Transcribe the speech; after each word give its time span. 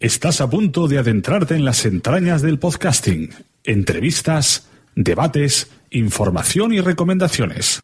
Estás 0.00 0.40
a 0.40 0.48
punto 0.48 0.86
de 0.86 0.98
adentrarte 0.98 1.56
en 1.56 1.64
las 1.64 1.84
entrañas 1.84 2.40
del 2.40 2.60
podcasting. 2.60 3.30
Entrevistas, 3.64 4.68
debates, 4.94 5.72
información 5.90 6.72
y 6.72 6.80
recomendaciones. 6.80 7.82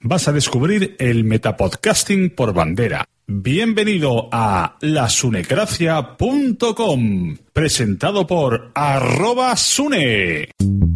Vas 0.00 0.26
a 0.26 0.32
descubrir 0.32 0.96
el 0.98 1.22
metapodcasting 1.22 2.30
por 2.30 2.52
bandera. 2.54 3.04
Bienvenido 3.28 4.28
a 4.32 4.78
lasunecracia.com, 4.80 7.36
presentado 7.52 8.26
por 8.26 8.72
arroba 8.74 9.56
sune. 9.56 10.50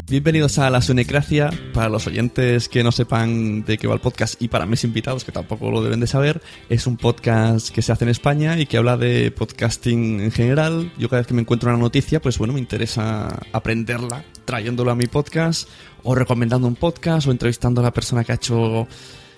Bienvenidos 0.08 0.58
a 0.58 0.68
La 0.68 0.82
Sunecracia. 0.82 1.50
Para 1.72 1.88
los 1.88 2.06
oyentes 2.06 2.68
que 2.68 2.82
no 2.82 2.90
sepan 2.90 3.64
de 3.64 3.78
qué 3.78 3.86
va 3.86 3.94
el 3.94 4.00
podcast 4.00 4.40
y 4.42 4.48
para 4.48 4.66
mis 4.66 4.82
invitados 4.84 5.24
que 5.24 5.32
tampoco 5.32 5.70
lo 5.70 5.82
deben 5.82 6.00
de 6.00 6.06
saber, 6.06 6.42
es 6.68 6.86
un 6.86 6.96
podcast 6.96 7.70
que 7.70 7.82
se 7.82 7.92
hace 7.92 8.04
en 8.04 8.10
España 8.10 8.58
y 8.58 8.66
que 8.66 8.76
habla 8.76 8.96
de 8.96 9.30
podcasting 9.30 10.20
en 10.20 10.32
general. 10.32 10.92
Yo 10.98 11.08
cada 11.08 11.20
vez 11.20 11.28
que 11.28 11.34
me 11.34 11.42
encuentro 11.42 11.70
una 11.70 11.78
noticia, 11.78 12.20
pues 12.20 12.36
bueno, 12.36 12.52
me 12.52 12.60
interesa 12.60 13.40
aprenderla 13.52 14.24
trayéndolo 14.44 14.90
a 14.90 14.96
mi 14.96 15.06
podcast 15.06 15.68
o 16.02 16.14
recomendando 16.14 16.66
un 16.66 16.74
podcast 16.74 17.28
o 17.28 17.30
entrevistando 17.30 17.80
a 17.80 17.84
la 17.84 17.92
persona 17.92 18.24
que 18.24 18.32
ha 18.32 18.34
hecho 18.34 18.88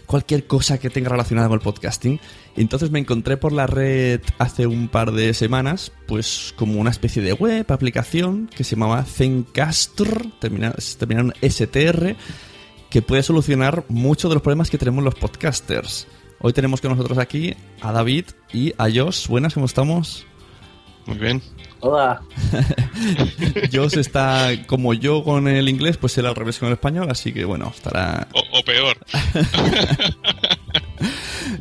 cualquier 0.07 0.47
cosa 0.47 0.79
que 0.79 0.91
tenga 0.91 1.09
relacionada 1.09 1.49
con 1.49 1.59
el 1.59 1.65
podcasting. 1.65 2.21
Entonces 2.57 2.91
me 2.91 2.99
encontré 2.99 3.37
por 3.37 3.53
la 3.53 3.67
red 3.67 4.21
hace 4.39 4.67
un 4.67 4.89
par 4.89 5.13
de 5.13 5.35
semanas, 5.35 5.93
pues 6.07 6.55
como 6.57 6.81
una 6.81 6.91
especie 6.91 7.23
de 7.23 7.33
web, 7.33 7.71
aplicación 7.71 8.49
que 8.55 8.65
se 8.65 8.77
llamaba 8.77 9.05
Zencaster, 9.05 10.27
termina, 10.41 10.75
termina 10.99 11.33
en 11.41 11.51
STR, 11.51 12.17
que 12.91 13.03
puede 13.03 13.23
solucionar 13.23 13.85
muchos 13.89 14.31
de 14.31 14.35
los 14.35 14.43
problemas 14.43 14.71
que 14.71 14.79
tenemos 14.79 15.03
los 15.05 15.15
podcasters. 15.15 16.07
Hoy 16.41 16.53
tenemos 16.53 16.81
con 16.81 16.91
nosotros 16.91 17.19
aquí 17.19 17.55
a 17.81 17.93
David 17.93 18.27
y 18.53 18.73
a 18.79 18.89
Josh. 18.95 19.29
Buenas, 19.29 19.55
¿cómo 19.55 19.67
estamos? 19.67 20.27
Muy 21.07 21.19
bien. 21.19 21.43
Hola. 21.81 22.23
Josh 23.73 23.99
está 23.99 24.51
como 24.67 24.95
yo 24.95 25.23
con 25.23 25.49
el 25.49 25.69
inglés, 25.69 25.97
pues 25.99 26.17
él 26.19 26.27
al 26.27 26.35
revés 26.35 26.59
con 26.59 26.69
el 26.69 26.75
español, 26.75 27.09
así 27.11 27.33
que 27.33 27.45
bueno, 27.45 27.71
estará... 27.75 28.27
O, 28.33 28.59
o 28.59 28.63
peor. 28.65 28.97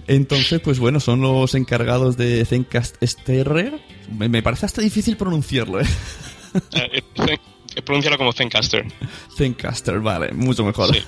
Entonces, 0.08 0.62
pues 0.62 0.80
bueno, 0.80 1.00
son 1.00 1.22
los 1.22 1.56
encargados 1.56 2.18
de 2.18 2.46
Zencast 2.46 2.96
STR. 3.04 3.80
Me, 4.18 4.30
me 4.30 4.42
parece 4.42 4.66
hasta 4.66 4.82
difícil 4.82 5.18
pronunciarlo, 5.18 5.80
¿eh? 5.82 5.86
Eh, 6.74 7.02
Zen- 7.16 7.40
eh, 7.76 7.82
Pronúncialo 7.82 8.18
como 8.18 8.32
Zencaster. 8.34 8.86
Zencaster, 9.36 10.00
vale, 10.00 10.32
mucho 10.32 10.64
mejor. 10.64 10.94
Sí. 10.96 11.02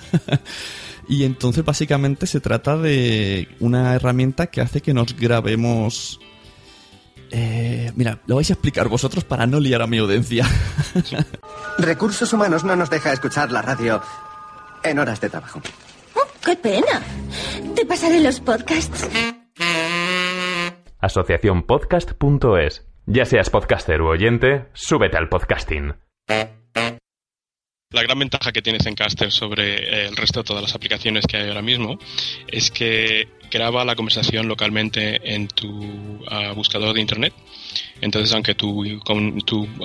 y 1.08 1.24
entonces 1.24 1.64
básicamente 1.64 2.28
se 2.28 2.40
trata 2.42 2.78
de 2.78 3.48
una 3.60 3.94
herramienta 3.96 4.48
que 4.48 4.62
hace 4.62 4.82
que 4.82 4.94
nos 4.94 5.16
grabemos... 5.16 6.20
Eh, 7.32 7.92
mira, 7.96 8.20
lo 8.28 8.36
vais 8.36 8.50
a 8.50 8.54
explicar 8.54 8.88
vosotros 8.88 9.24
para 9.24 9.46
no 9.46 9.60
liar 9.60 9.82
a 9.82 9.88
mi 9.88 9.98
audiencia. 9.98 10.46
Recursos 11.78 12.32
Humanos 12.34 12.64
no 12.64 12.76
nos 12.76 12.90
deja 12.90 13.12
escuchar 13.14 13.52
la 13.52 13.62
radio 13.62 14.02
en 14.84 15.00
horas 15.00 15.20
de 15.22 15.30
trabajo. 15.30 15.62
Oh, 16.16 16.28
¡Qué 16.44 16.56
pena! 16.56 17.02
Te 17.76 17.86
pasaré 17.86 18.20
los 18.22 18.40
podcasts. 18.40 19.10
Asociaciónpodcast.es. 21.00 22.86
Ya 23.08 23.26
seas 23.26 23.50
podcaster 23.50 24.02
u 24.02 24.08
oyente, 24.08 24.70
súbete 24.74 25.18
al 25.18 25.30
podcasting. 25.30 25.94
La 27.96 28.04
gran 28.04 28.20
ventaja 28.20 28.52
que 28.52 28.62
tiene 28.62 28.78
Zencaster 28.82 29.32
sobre 29.32 29.76
eh, 29.76 30.08
el 30.08 30.18
resto 30.18 30.42
de 30.42 30.44
todas 30.44 30.62
las 30.62 30.76
aplicaciones 30.76 31.26
que 31.26 31.38
hay 31.38 31.48
ahora 31.48 31.62
mismo 31.62 31.98
es 32.46 32.70
que 32.70 33.30
graba 33.50 33.86
la 33.86 33.96
conversación 33.96 34.50
localmente 34.50 35.34
en 35.34 35.48
tu 35.48 36.22
ah, 36.30 36.52
buscador 36.52 36.94
de 36.94 37.00
internet. 37.00 37.34
Entonces, 38.02 38.34
aunque 38.34 38.54
tu, 38.54 38.84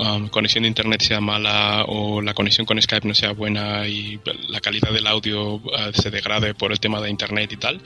ah, 0.03 0.27
conexión 0.29 0.63
de 0.63 0.69
internet 0.69 1.03
sea 1.03 1.21
mala 1.21 1.85
o 1.87 2.21
la 2.21 2.35
conexión 2.35 2.67
con 2.67 2.83
Skype 2.83 3.07
no 3.07 3.15
sea 3.15 3.31
buena 3.31 3.87
y 3.87 4.19
la 4.49 4.61
calidad 4.61 4.91
del 4.91 5.07
audio 5.07 5.63
ah, 5.79 5.93
se 5.95 6.11
degrade 6.11 6.53
por 6.55 6.73
el 6.73 6.81
tema 6.81 7.01
de 7.01 7.11
internet 7.11 7.53
y 7.53 7.59
tal, 7.59 7.81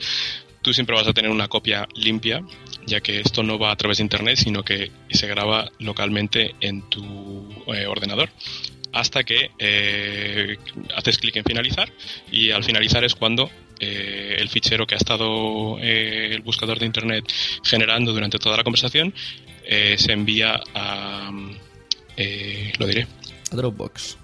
tú 0.63 0.73
siempre 0.73 0.95
vas 0.95 1.07
a 1.07 1.13
tener 1.13 1.29
una 1.29 1.47
copia 1.47 1.87
limpia, 1.93 2.41
ya 2.87 2.99
que 2.99 3.19
esto 3.19 3.43
no 3.43 3.59
va 3.59 3.69
a 3.69 3.75
través 3.75 3.97
de 3.99 4.03
internet, 4.05 4.37
sino 4.37 4.63
que 4.63 4.91
se 5.11 5.27
graba 5.27 5.69
localmente 5.77 6.55
en 6.61 6.81
tu 6.89 7.47
eh, 7.67 7.85
ordenador 7.85 8.31
hasta 8.95 9.23
que 9.23 9.51
eh, 9.59 10.57
haces 10.95 11.17
clic 11.17 11.35
en 11.35 11.43
finalizar 11.43 11.91
y 12.31 12.51
al 12.51 12.63
finalizar 12.63 13.03
es 13.03 13.13
cuando 13.13 13.51
eh, 13.79 14.37
el 14.39 14.47
fichero 14.47 14.87
que 14.87 14.95
ha 14.95 14.97
estado 14.97 15.77
eh, 15.81 16.29
el 16.31 16.41
buscador 16.41 16.79
de 16.79 16.85
internet 16.85 17.25
generando 17.61 18.13
durante 18.13 18.39
toda 18.39 18.55
la 18.55 18.63
conversación 18.63 19.13
eh, 19.65 19.95
se 19.97 20.13
envía 20.13 20.61
a 20.73 21.29
eh, 22.15 22.71
lo 22.79 22.87
diré. 22.87 23.05
A 23.51 23.55
Dropbox. 23.57 24.17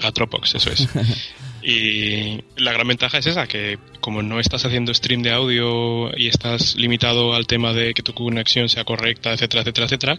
a 0.00 0.10
Dropbox 0.10 0.54
eso 0.56 0.70
es. 0.70 0.88
Y 1.64 2.42
la 2.56 2.72
gran 2.72 2.88
ventaja 2.88 3.18
es 3.18 3.26
esa 3.26 3.46
que 3.46 3.78
como 4.00 4.20
no 4.20 4.40
estás 4.40 4.64
haciendo 4.64 4.92
stream 4.92 5.22
de 5.22 5.30
audio 5.30 6.10
y 6.18 6.26
estás 6.26 6.74
limitado 6.74 7.34
al 7.34 7.46
tema 7.46 7.72
de 7.72 7.94
que 7.94 8.02
tu 8.02 8.12
conexión 8.14 8.68
sea 8.68 8.82
correcta 8.82 9.32
etcétera 9.32 9.60
etcétera 9.62 9.84
etcétera 9.86 10.18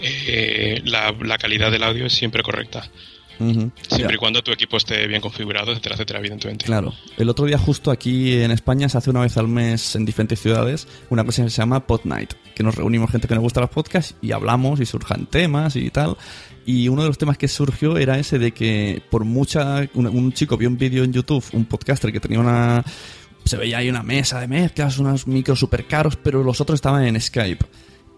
eh, 0.00 0.80
la, 0.86 1.14
la 1.20 1.36
calidad 1.36 1.70
del 1.70 1.82
audio 1.82 2.06
es 2.06 2.14
siempre 2.14 2.42
correcta 2.42 2.90
Siempre 3.38 4.14
y 4.14 4.18
cuando 4.18 4.42
tu 4.42 4.50
equipo 4.52 4.76
esté 4.76 5.06
bien 5.06 5.20
configurado, 5.20 5.70
etcétera, 5.72 5.94
etcétera, 5.94 6.18
evidentemente. 6.18 6.64
Claro. 6.64 6.92
El 7.16 7.28
otro 7.28 7.46
día 7.46 7.58
justo 7.58 7.90
aquí 7.90 8.34
en 8.34 8.50
España 8.50 8.88
se 8.88 8.98
hace 8.98 9.10
una 9.10 9.20
vez 9.20 9.36
al 9.36 9.48
mes 9.48 9.94
en 9.96 10.04
diferentes 10.04 10.40
ciudades 10.40 10.88
una 11.10 11.24
cosa 11.24 11.44
que 11.44 11.50
se 11.50 11.56
llama 11.56 11.86
Pod 11.86 12.00
Night, 12.04 12.34
que 12.54 12.62
nos 12.62 12.74
reunimos 12.74 13.10
gente 13.10 13.28
que 13.28 13.34
nos 13.34 13.42
gusta 13.42 13.60
los 13.60 13.70
podcasts 13.70 14.14
y 14.20 14.32
hablamos 14.32 14.80
y 14.80 14.86
surjan 14.86 15.26
temas 15.26 15.76
y 15.76 15.90
tal. 15.90 16.16
Y 16.66 16.88
uno 16.88 17.02
de 17.02 17.08
los 17.08 17.16
temas 17.16 17.38
que 17.38 17.48
surgió 17.48 17.96
era 17.96 18.18
ese 18.18 18.38
de 18.38 18.52
que 18.52 19.02
por 19.10 19.24
mucha... 19.24 19.88
Un, 19.94 20.06
un 20.06 20.32
chico 20.32 20.56
vio 20.58 20.68
un 20.68 20.76
vídeo 20.76 21.02
en 21.04 21.12
YouTube, 21.12 21.42
un 21.52 21.64
podcaster 21.64 22.12
que 22.12 22.20
tenía 22.20 22.40
una... 22.40 22.84
Se 23.44 23.56
veía 23.56 23.78
ahí 23.78 23.88
una 23.88 24.02
mesa 24.02 24.40
de 24.40 24.48
mezclas, 24.48 24.98
unos 24.98 25.26
micros 25.26 25.58
super 25.58 25.86
caros, 25.86 26.16
pero 26.16 26.42
los 26.44 26.60
otros 26.60 26.74
estaban 26.76 27.04
en 27.04 27.18
Skype. 27.18 27.64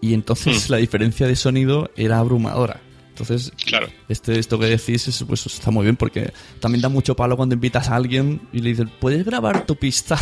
Y 0.01 0.13
entonces 0.13 0.67
Hmm. 0.67 0.71
la 0.73 0.77
diferencia 0.77 1.27
de 1.27 1.35
sonido 1.37 1.91
era 1.95 2.17
abrumadora. 2.17 2.81
Entonces, 3.11 3.51
Claro. 3.65 3.87
este, 4.09 4.39
esto 4.39 4.57
que 4.57 4.65
decís 4.67 5.07
es, 5.07 5.23
pues, 5.27 5.45
está 5.45 5.69
muy 5.69 5.83
bien 5.83 5.95
porque 5.97 6.31
también 6.59 6.81
da 6.81 6.89
mucho 6.89 7.15
palo 7.15 7.35
cuando 7.37 7.53
invitas 7.55 7.89
a 7.89 7.95
alguien 7.97 8.41
y 8.53 8.59
le 8.59 8.69
dices, 8.69 8.87
¿puedes 8.99 9.23
grabar 9.25 9.65
tu 9.65 9.75
pista? 9.75 10.17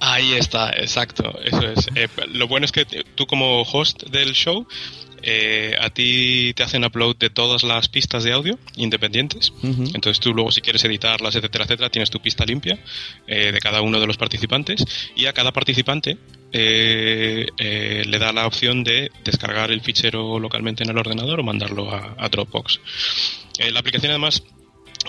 Ahí 0.00 0.32
está, 0.34 0.70
exacto, 0.70 1.36
eso 1.44 1.60
es. 1.68 1.88
Eh, 1.96 2.08
lo 2.28 2.46
bueno 2.48 2.64
es 2.64 2.72
que 2.72 2.84
tú 3.14 3.26
como 3.26 3.62
host 3.62 4.04
del 4.04 4.32
show 4.34 4.66
eh, 5.28 5.74
a 5.80 5.90
ti 5.90 6.52
te 6.54 6.62
hacen 6.62 6.84
upload 6.84 7.16
de 7.16 7.30
todas 7.30 7.64
las 7.64 7.88
pistas 7.88 8.22
de 8.22 8.32
audio 8.32 8.60
independientes. 8.76 9.52
Entonces 9.60 10.20
tú 10.20 10.32
luego 10.32 10.52
si 10.52 10.60
quieres 10.60 10.84
editarlas, 10.84 11.34
etcétera, 11.34 11.64
etcétera, 11.64 11.90
tienes 11.90 12.10
tu 12.10 12.20
pista 12.20 12.44
limpia 12.44 12.78
eh, 13.26 13.50
de 13.50 13.58
cada 13.58 13.80
uno 13.80 13.98
de 13.98 14.06
los 14.06 14.16
participantes 14.18 14.84
y 15.16 15.26
a 15.26 15.32
cada 15.32 15.52
participante 15.52 16.16
eh, 16.52 17.44
le 18.06 18.18
da 18.20 18.32
la 18.32 18.46
opción 18.46 18.84
de 18.84 19.10
descargar 19.24 19.72
el 19.72 19.80
fichero 19.80 20.38
localmente 20.38 20.84
en 20.84 20.90
el 20.90 20.98
ordenador 20.98 21.40
o 21.40 21.42
mandarlo 21.42 21.90
a, 21.90 22.28
Dropbox. 22.28 22.78
la 23.72 23.80
aplicación 23.80 24.12
además 24.12 24.44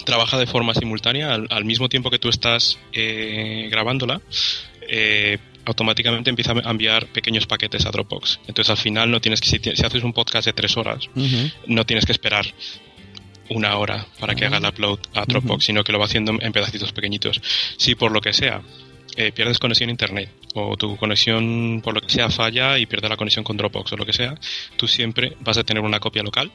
trabaja 0.04 0.40
de 0.40 0.48
forma 0.48 0.74
simultánea 0.74 1.36
al, 1.36 1.66
mismo 1.66 1.90
tiempo 1.90 2.10
que 2.10 2.18
tú 2.18 2.30
estás 2.30 2.80
grabándola 3.69 4.19
automáticamente 5.68 6.30
empieza 6.30 6.54
a 6.54 6.72
enviar 6.72 7.08
pequeños 7.08 7.46
paquetes 7.46 7.86
a 7.86 7.92
Dropbox. 7.92 8.40
Entonces 8.48 8.69
al 8.69 8.78
final 8.78 9.12
no 9.12 9.19
tienes 9.19 9.42
que, 9.42 9.50
si, 9.50 9.86
haces 9.86 10.04
un 10.04 10.14
podcast 10.14 10.46
de 10.46 10.54
tres 10.54 10.78
horas, 10.78 11.10
no 11.68 11.86
tienes 11.86 12.06
que 12.06 12.14
esperar 12.14 12.46
una 13.50 13.78
hora 13.78 14.06
para 14.19 14.34
que 14.34 14.46
haga 14.46 14.58
el 14.58 14.66
upload 14.66 15.00
a 15.14 15.25
Dropbox, 15.25 15.66
sino 15.66 15.84
que 15.84 15.92
lo 15.92 16.00
va 16.00 16.06
haciendo 16.06 16.34
en 16.40 16.52
pedacitos 16.54 16.94
pequeñitos. 16.94 17.42
Si 17.78 17.96
por 17.96 18.12
lo 18.12 18.22
que 18.22 18.34
sea 18.34 18.62
eh, 19.18 19.31
pierdes 19.34 19.60
conexión 19.60 19.90
a 19.90 19.92
internet 19.92 20.30
o 20.54 20.78
tu 20.78 20.96
conexión 20.96 21.81
por 21.84 21.94
lo 21.94 22.02
que 22.02 22.10
sea 22.10 22.30
falla 22.30 22.78
y 22.78 22.86
pierdes 22.86 23.10
la 23.10 23.18
conexión 23.18 23.44
con 23.44 23.58
Dropbox 23.58 23.92
o 23.92 23.98
lo 23.98 24.06
que 24.06 24.14
sea, 24.14 24.36
tú 24.78 24.88
siempre 24.88 25.36
vas 25.42 25.58
a 25.58 25.64
tener 25.64 25.84
una 25.84 26.00
copia 26.00 26.24
local 26.24 26.50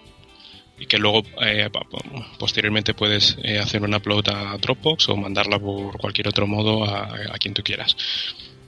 y 0.78 0.86
que 0.86 0.98
luego 0.98 1.22
eh, 1.42 1.68
posteriormente 2.38 2.94
puedes 2.94 3.36
eh, 3.42 3.58
hacer 3.58 3.82
un 3.82 3.94
upload 3.94 4.28
a 4.30 4.56
Dropbox 4.56 5.10
o 5.10 5.16
mandarla 5.16 5.58
por 5.58 5.98
cualquier 5.98 6.28
otro 6.28 6.46
modo 6.46 6.84
a, 6.84 7.14
a 7.30 7.38
quien 7.38 7.52
tú 7.52 7.62
quieras. 7.62 7.94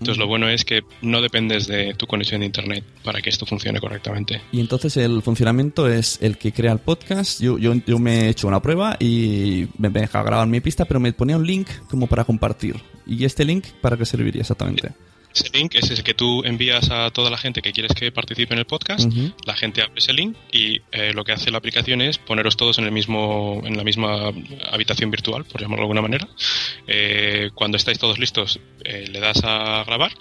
Entonces 0.04 0.20
lo 0.20 0.26
bueno 0.26 0.50
es 0.50 0.66
que 0.66 0.82
no 1.00 1.22
dependes 1.22 1.66
de 1.66 1.94
tu 1.94 2.06
conexión 2.06 2.40
de 2.40 2.46
internet 2.46 2.84
para 3.02 3.22
que 3.22 3.30
esto 3.30 3.46
funcione 3.46 3.80
correctamente. 3.80 4.38
Y 4.52 4.60
entonces 4.60 4.98
el 4.98 5.22
funcionamiento 5.22 5.88
es 5.88 6.18
el 6.20 6.36
que 6.36 6.52
crea 6.52 6.72
el 6.72 6.78
podcast. 6.78 7.40
Yo, 7.40 7.56
yo, 7.56 7.98
me 7.98 8.26
he 8.26 8.28
hecho 8.28 8.46
una 8.46 8.60
prueba 8.60 8.98
y 9.00 9.66
me 9.78 9.88
deja 9.88 10.22
grabar 10.22 10.46
mi 10.46 10.60
pista, 10.60 10.84
pero 10.84 11.00
me 11.00 11.14
ponía 11.14 11.38
un 11.38 11.46
link 11.46 11.68
como 11.88 12.06
para 12.06 12.24
compartir. 12.24 12.76
¿Y 13.06 13.24
este 13.24 13.46
link 13.46 13.64
para 13.80 13.96
qué 13.96 14.04
serviría 14.04 14.42
exactamente? 14.42 14.90
Ese 15.34 15.50
link 15.52 15.74
es 15.74 15.90
el 15.90 16.04
que 16.04 16.14
tú 16.14 16.44
envías 16.44 16.90
a 16.90 17.10
toda 17.10 17.28
la 17.28 17.36
gente 17.36 17.60
que 17.60 17.72
quieres 17.72 17.92
que 17.92 18.12
participe 18.12 18.54
en 18.54 18.60
el 18.60 18.66
podcast. 18.66 19.10
La 19.44 19.54
gente 19.54 19.82
abre 19.82 19.94
ese 19.96 20.12
link 20.12 20.36
y 20.52 20.80
eh, 20.92 21.12
lo 21.12 21.24
que 21.24 21.32
hace 21.32 21.50
la 21.50 21.58
aplicación 21.58 22.00
es 22.00 22.18
poneros 22.18 22.56
todos 22.56 22.78
en 22.78 22.84
el 22.84 22.92
mismo, 22.92 23.60
en 23.64 23.76
la 23.76 23.82
misma 23.82 24.32
habitación 24.70 25.10
virtual, 25.10 25.44
por 25.44 25.60
llamarlo 25.60 25.82
de 25.82 25.86
alguna 25.86 26.02
manera. 26.02 26.28
Eh, 26.86 27.50
cuando 27.54 27.76
estáis 27.76 27.98
todos 27.98 28.18
listos, 28.18 28.60
eh, 28.84 29.08
le 29.10 29.18
das 29.18 29.42
a 29.42 29.82
grabar 29.84 30.12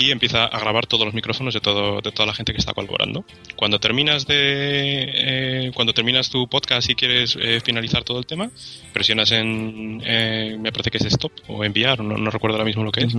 y 0.00 0.10
empieza 0.10 0.44
a 0.44 0.58
grabar 0.58 0.86
todos 0.86 1.04
los 1.04 1.14
micrófonos 1.14 1.54
de 1.54 1.60
todo 1.60 2.00
de 2.00 2.10
toda 2.10 2.26
la 2.26 2.34
gente 2.34 2.52
que 2.52 2.58
está 2.58 2.72
colaborando. 2.74 3.24
Cuando 3.56 3.78
terminas 3.78 4.26
de 4.26 5.70
cuando 5.74 5.92
terminas 5.92 6.30
tu 6.30 6.48
podcast 6.48 6.88
y 6.90 6.94
quieres 6.94 7.38
finalizar 7.64 8.02
todo 8.02 8.18
el 8.18 8.26
tema, 8.26 8.50
presionas 8.92 9.30
en 9.32 9.98
me 9.98 10.72
parece 10.72 10.90
que 10.90 10.98
es 10.98 11.04
stop 11.04 11.32
o 11.48 11.64
enviar, 11.64 12.02
no, 12.02 12.16
no 12.16 12.30
recuerdo 12.30 12.56
ahora 12.56 12.64
mismo 12.64 12.82
lo 12.82 12.92
que 12.92 13.02
es. 13.04 13.14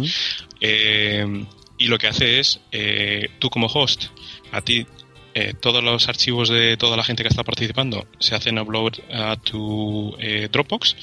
Y 1.82 1.88
lo 1.88 1.98
que 1.98 2.06
hace 2.06 2.40
es, 2.40 2.60
eh, 2.72 3.28
tú 3.40 3.50
como 3.50 3.66
host, 3.66 4.06
a 4.52 4.62
ti 4.62 4.86
eh, 5.34 5.56
todos 5.60 5.84
los 5.84 6.08
archivos 6.10 6.48
de 6.48 6.78
toda 6.78 6.96
la 6.96 7.04
gente 7.04 7.24
que 7.24 7.30
está 7.30 7.44
participando 7.44 8.06
se 8.20 8.36
hacen 8.36 8.60
upload 8.60 9.00
a 9.12 9.36
tu 9.38 10.16
eh, 10.20 10.48
Dropbox 10.52 10.96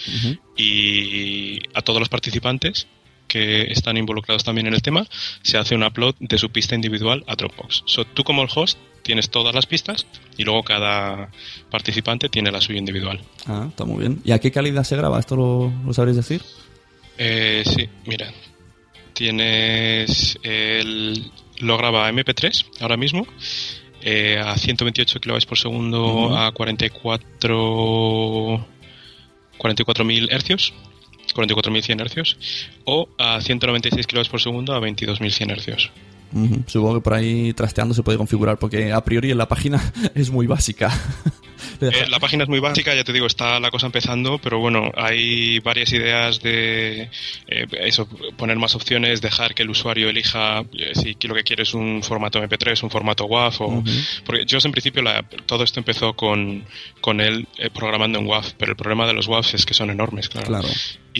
y 0.56 1.58
a 1.74 1.82
todos 1.82 1.98
los 1.98 2.08
participantes 2.08 2.86
que 3.28 3.70
están 3.70 3.96
involucrados 3.96 4.42
también 4.42 4.66
en 4.66 4.74
el 4.74 4.82
tema 4.82 5.06
se 5.42 5.58
hace 5.58 5.74
un 5.74 5.84
upload 5.84 6.16
de 6.18 6.38
su 6.38 6.50
pista 6.50 6.74
individual 6.74 7.24
a 7.26 7.36
Dropbox. 7.36 7.84
So, 7.86 8.04
tú 8.04 8.24
como 8.24 8.42
el 8.42 8.48
host 8.52 8.78
tienes 9.02 9.30
todas 9.30 9.54
las 9.54 9.66
pistas 9.66 10.06
y 10.36 10.44
luego 10.44 10.64
cada 10.64 11.30
participante 11.70 12.28
tiene 12.28 12.50
la 12.50 12.60
suya 12.60 12.78
individual. 12.78 13.20
Ah, 13.46 13.66
está 13.68 13.84
muy 13.84 14.00
bien. 14.00 14.20
¿Y 14.24 14.32
a 14.32 14.40
qué 14.40 14.50
calidad 14.50 14.84
se 14.84 14.96
graba? 14.96 15.20
¿Esto 15.20 15.36
lo, 15.36 15.72
lo 15.86 15.94
sabréis 15.94 16.16
decir? 16.16 16.42
sí, 17.18 17.88
mira, 18.06 18.32
Tienes 19.18 20.38
el, 20.44 21.32
lo 21.58 21.76
graba 21.76 22.08
MP3 22.08 22.66
ahora 22.80 22.96
mismo 22.96 23.26
eh, 24.00 24.38
a 24.38 24.56
128 24.56 25.18
kilobytes 25.18 25.44
por 25.44 25.58
segundo 25.58 26.38
a 26.38 26.52
44 26.52 28.64
44.000 29.58 30.28
hercios 30.30 30.72
44.100 31.38 32.00
hercios 32.00 32.38
o 32.84 33.08
a 33.18 33.40
196 33.40 34.06
kilobytes 34.06 34.30
por 34.30 34.40
segundo 34.40 34.74
a 34.74 34.80
22.100 34.80 35.50
hercios. 35.50 35.90
Supongo 36.66 36.96
que 36.96 37.00
por 37.00 37.14
ahí 37.14 37.54
trasteando 37.54 37.94
se 37.94 38.02
puede 38.02 38.18
configurar 38.18 38.58
porque 38.58 38.92
a 38.92 39.02
priori 39.02 39.30
en 39.30 39.38
la 39.38 39.48
página 39.48 39.80
es 40.14 40.30
muy 40.30 40.46
básica. 40.46 40.90
Eh, 41.80 42.06
la 42.08 42.20
página 42.20 42.44
es 42.44 42.48
muy 42.48 42.60
básica, 42.60 42.94
ya 42.94 43.04
te 43.04 43.12
digo, 43.12 43.26
está 43.26 43.58
la 43.58 43.70
cosa 43.70 43.86
empezando, 43.86 44.38
pero 44.38 44.58
bueno, 44.58 44.90
hay 44.96 45.58
varias 45.58 45.92
ideas 45.92 46.40
de 46.40 47.10
eh, 47.46 47.66
eso, 47.80 48.08
poner 48.36 48.56
más 48.58 48.74
opciones, 48.76 49.20
dejar 49.20 49.54
que 49.54 49.62
el 49.62 49.70
usuario 49.70 50.08
elija 50.08 50.64
eh, 50.72 50.92
si 50.94 51.16
lo 51.26 51.34
que 51.34 51.42
quiere 51.42 51.64
es 51.64 51.74
un 51.74 52.02
formato 52.02 52.40
MP3, 52.42 52.82
un 52.82 52.90
formato 52.90 53.26
WAV, 53.26 53.54
o, 53.60 53.84
porque 54.24 54.44
yo 54.46 54.58
en 54.64 54.72
principio 54.72 55.02
todo 55.46 55.64
esto 55.64 55.80
empezó 55.80 56.14
con, 56.14 56.64
con 57.00 57.20
él 57.20 57.46
programando 57.74 58.18
en 58.20 58.26
WAV, 58.26 58.54
pero 58.56 58.72
el 58.72 58.76
problema 58.76 59.06
de 59.06 59.14
los 59.14 59.26
WAV 59.26 59.46
es 59.54 59.66
que 59.66 59.74
son 59.74 59.90
enormes, 59.90 60.28
claro. 60.28 60.46
claro 60.46 60.68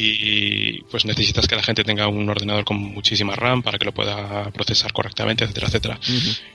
y 0.01 0.83
pues 0.91 1.05
necesitas 1.05 1.49
que 1.49 1.57
la 1.57 1.63
gente 1.63 1.83
tenga 1.83 2.07
un 2.07 2.29
ordenador 2.29 2.65
con 2.65 2.77
muchísima 2.77 3.35
RAM 3.35 3.63
para 3.63 3.79
que 3.79 3.85
lo 3.85 3.93
pueda 3.93 4.49
procesar 4.53 4.93
correctamente, 4.93 5.45
etcétera, 5.45 5.67
etcétera. 5.67 6.01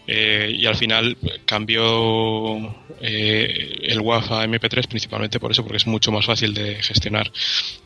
Eh, 0.07 0.55
y 0.57 0.65
al 0.65 0.75
final 0.75 1.17
cambió 1.45 2.57
eh, 3.01 3.79
el 3.81 3.99
WAV 3.99 4.33
a 4.33 4.45
MP3 4.45 4.87
principalmente 4.87 5.39
por 5.39 5.51
eso, 5.51 5.63
porque 5.63 5.77
es 5.77 5.87
mucho 5.87 6.11
más 6.11 6.25
fácil 6.25 6.53
de 6.53 6.81
gestionar. 6.81 7.31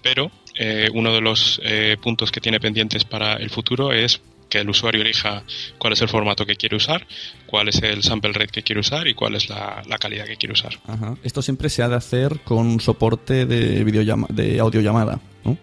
Pero 0.03 0.31
eh, 0.55 0.89
uno 0.93 1.11
de 1.11 1.21
los 1.21 1.59
puntos 2.01 2.31
que 2.31 2.39
tiene 2.39 2.59
pendientes 2.59 3.03
para 3.03 3.33
el 3.33 3.49
futuro 3.49 3.91
es 3.91 4.21
que 4.49 4.59
el 4.59 4.69
usuario 4.69 5.01
elija 5.01 5.43
cuál 5.77 5.93
es 5.93 6.01
el 6.01 6.09
formato 6.09 6.45
que 6.45 6.55
quiere 6.55 6.75
usar, 6.75 7.05
cuál 7.45 7.69
es 7.69 7.81
el 7.81 8.03
sample 8.03 8.33
rate 8.33 8.51
que 8.51 8.63
quiere 8.63 8.79
usar 8.79 9.07
y 9.07 9.13
cuál 9.13 9.35
es 9.35 9.49
la, 9.49 9.83
calidad 9.99 10.25
que 10.25 10.37
quiere 10.37 10.53
usar. 10.53 10.79
Esto 11.23 11.41
siempre 11.41 11.69
se 11.69 11.83
ha 11.83 11.89
de 11.89 11.95
hacer 11.95 12.41
con 12.41 12.79
soporte 12.79 13.45
de, 13.45 13.83
videollama 13.83 14.27
de 14.29 14.59
audiollamada, 14.59 15.19
¿no? 15.43 15.57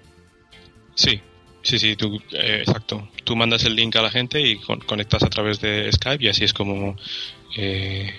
Sí, 0.94 1.20
sí, 1.62 1.78
sí, 1.78 1.96
tú, 1.96 2.20
eh, 2.32 2.62
exacto. 2.66 3.08
Tú 3.24 3.36
mandas 3.36 3.64
el 3.64 3.74
link 3.76 3.96
a 3.96 4.02
la 4.02 4.10
gente 4.10 4.40
y 4.40 4.58
conectas 4.58 5.22
a 5.22 5.28
través 5.28 5.60
de 5.60 5.90
Skype 5.90 6.24
y 6.24 6.28
así 6.28 6.44
es 6.44 6.52
como 6.52 6.96
eh, 7.56 8.14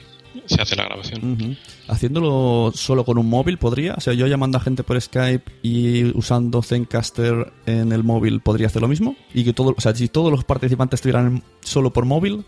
se 0.46 0.62
hace 0.62 0.76
la 0.76 0.86
grabación. 0.86 1.58
Haciéndolo 1.88 2.72
solo 2.74 3.06
con 3.06 3.18
un 3.18 3.30
móvil 3.30 3.58
podría, 3.58 3.94
o 3.96 4.02
sea, 4.02 4.14
yo 4.14 4.28
llamando 4.28 4.58
a 4.58 4.62
gente 4.62 4.84
por 4.84 5.00
Skype 5.00 5.52
y 5.62 6.06
usando 6.18 6.62
Zencaster 6.62 7.54
en 7.66 7.92
el 7.92 8.04
móvil 8.04 8.42
podría 8.42 8.68
hacer 8.68 8.82
lo 8.82 8.88
mismo 8.88 9.16
y 9.34 9.44
que 9.44 9.54
todo, 9.54 9.74
o 9.78 9.82
sea, 9.82 9.94
si 9.96 10.08
todos 10.08 10.32
los 10.32 10.44
participantes 10.44 11.00
estuvieran 11.00 11.44
solo 11.62 11.92
por 11.92 12.06
móvil. 12.06 12.46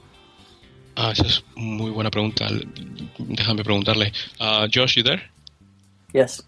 Ah, 0.96 1.12
esa 1.12 1.26
es 1.26 1.44
muy 1.56 1.92
buena 1.92 2.10
pregunta. 2.10 2.48
Déjame 3.20 3.64
preguntarle. 3.64 4.12
Uh, 4.40 4.68
Josh, 4.74 4.98
you 4.98 5.04
there? 5.04 5.22
Yes. 6.14 6.44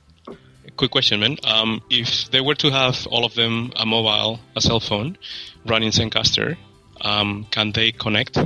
Quick 0.76 0.92
question, 0.92 1.20
man. 1.20 1.38
Um, 1.44 1.82
if 1.90 2.32
they 2.32 2.42
were 2.42 2.56
to 2.56 2.72
have 2.72 3.06
all 3.12 3.26
of 3.26 3.36
them 3.36 3.72
a 3.76 3.86
mobile, 3.86 4.40
a 4.56 4.62
cell 4.62 4.80
phone, 4.80 5.18
running 5.66 5.92
Zencaster, 5.92 6.58
um, 7.02 7.46
can 7.52 7.72
they 7.74 7.92
connect 7.92 8.38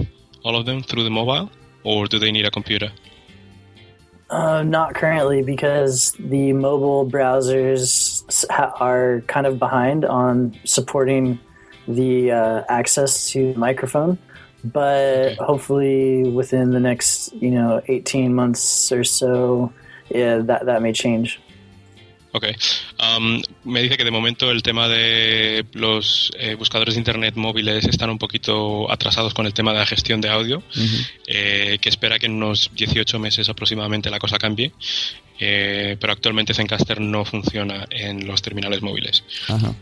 all 0.44 0.58
of 0.58 0.66
them 0.66 0.82
through 0.82 1.04
the 1.04 1.10
mobile? 1.10 1.50
Or 1.84 2.08
do 2.08 2.20
they 2.20 2.32
need 2.32 2.46
a 2.46 2.52
computer? 2.52 2.92
Uh, 4.30 4.64
not 4.64 4.96
currently, 4.96 5.44
because 5.44 6.14
the 6.18 6.54
mobile 6.54 7.06
browsers 7.06 8.24
are 8.80 9.22
kind 9.28 9.46
of 9.46 9.60
behind 9.60 10.06
on 10.06 10.58
supporting 10.64 11.40
the 11.88 12.32
uh, 12.32 12.64
access 12.68 13.30
to 13.32 13.54
microphone. 13.56 14.18
But 14.64 15.34
okay. 15.34 15.38
hopefully, 15.40 16.24
within 16.24 16.72
the 16.72 16.80
next, 16.80 17.34
you 17.34 17.52
know, 17.52 17.82
eighteen 17.90 18.34
months 18.34 18.92
or 18.92 19.04
so, 19.04 19.74
yeah, 20.10 20.38
that 20.38 20.66
that 20.66 20.82
may 20.82 20.94
change. 20.94 21.40
Ok. 22.34 22.46
Um, 23.00 23.42
me 23.64 23.84
dice 23.84 23.96
que 23.96 24.04
de 24.04 24.10
momento 24.10 24.50
el 24.50 24.64
tema 24.64 24.88
de 24.88 25.66
los 25.74 26.32
eh, 26.40 26.56
buscadores 26.56 26.96
de 26.96 27.00
Internet 27.00 27.36
móviles 27.36 27.86
están 27.86 28.10
un 28.10 28.18
poquito 28.18 28.92
atrasados 28.92 29.36
con 29.36 29.46
el 29.46 29.54
tema 29.54 29.72
de 29.72 29.80
la 29.80 29.86
gestión 29.86 30.20
de 30.20 30.30
audio, 30.30 30.64
eh, 31.28 31.78
que 31.80 31.90
espera 31.90 32.18
que 32.18 32.26
en 32.26 32.34
unos 32.34 32.72
18 32.74 33.20
meses 33.20 33.50
aproximadamente 33.50 34.10
la 34.10 34.18
cosa 34.18 34.38
cambie. 34.40 34.74
Eh, 35.40 35.96
pero 36.00 36.14
actualmente 36.14 36.56
Zencaster 36.56 37.00
no 37.00 37.24
funciona 37.24 37.86
en 37.92 38.26
los 38.26 38.42
terminales 38.42 38.82
móviles. 38.82 39.24
Ajá. 39.48 39.76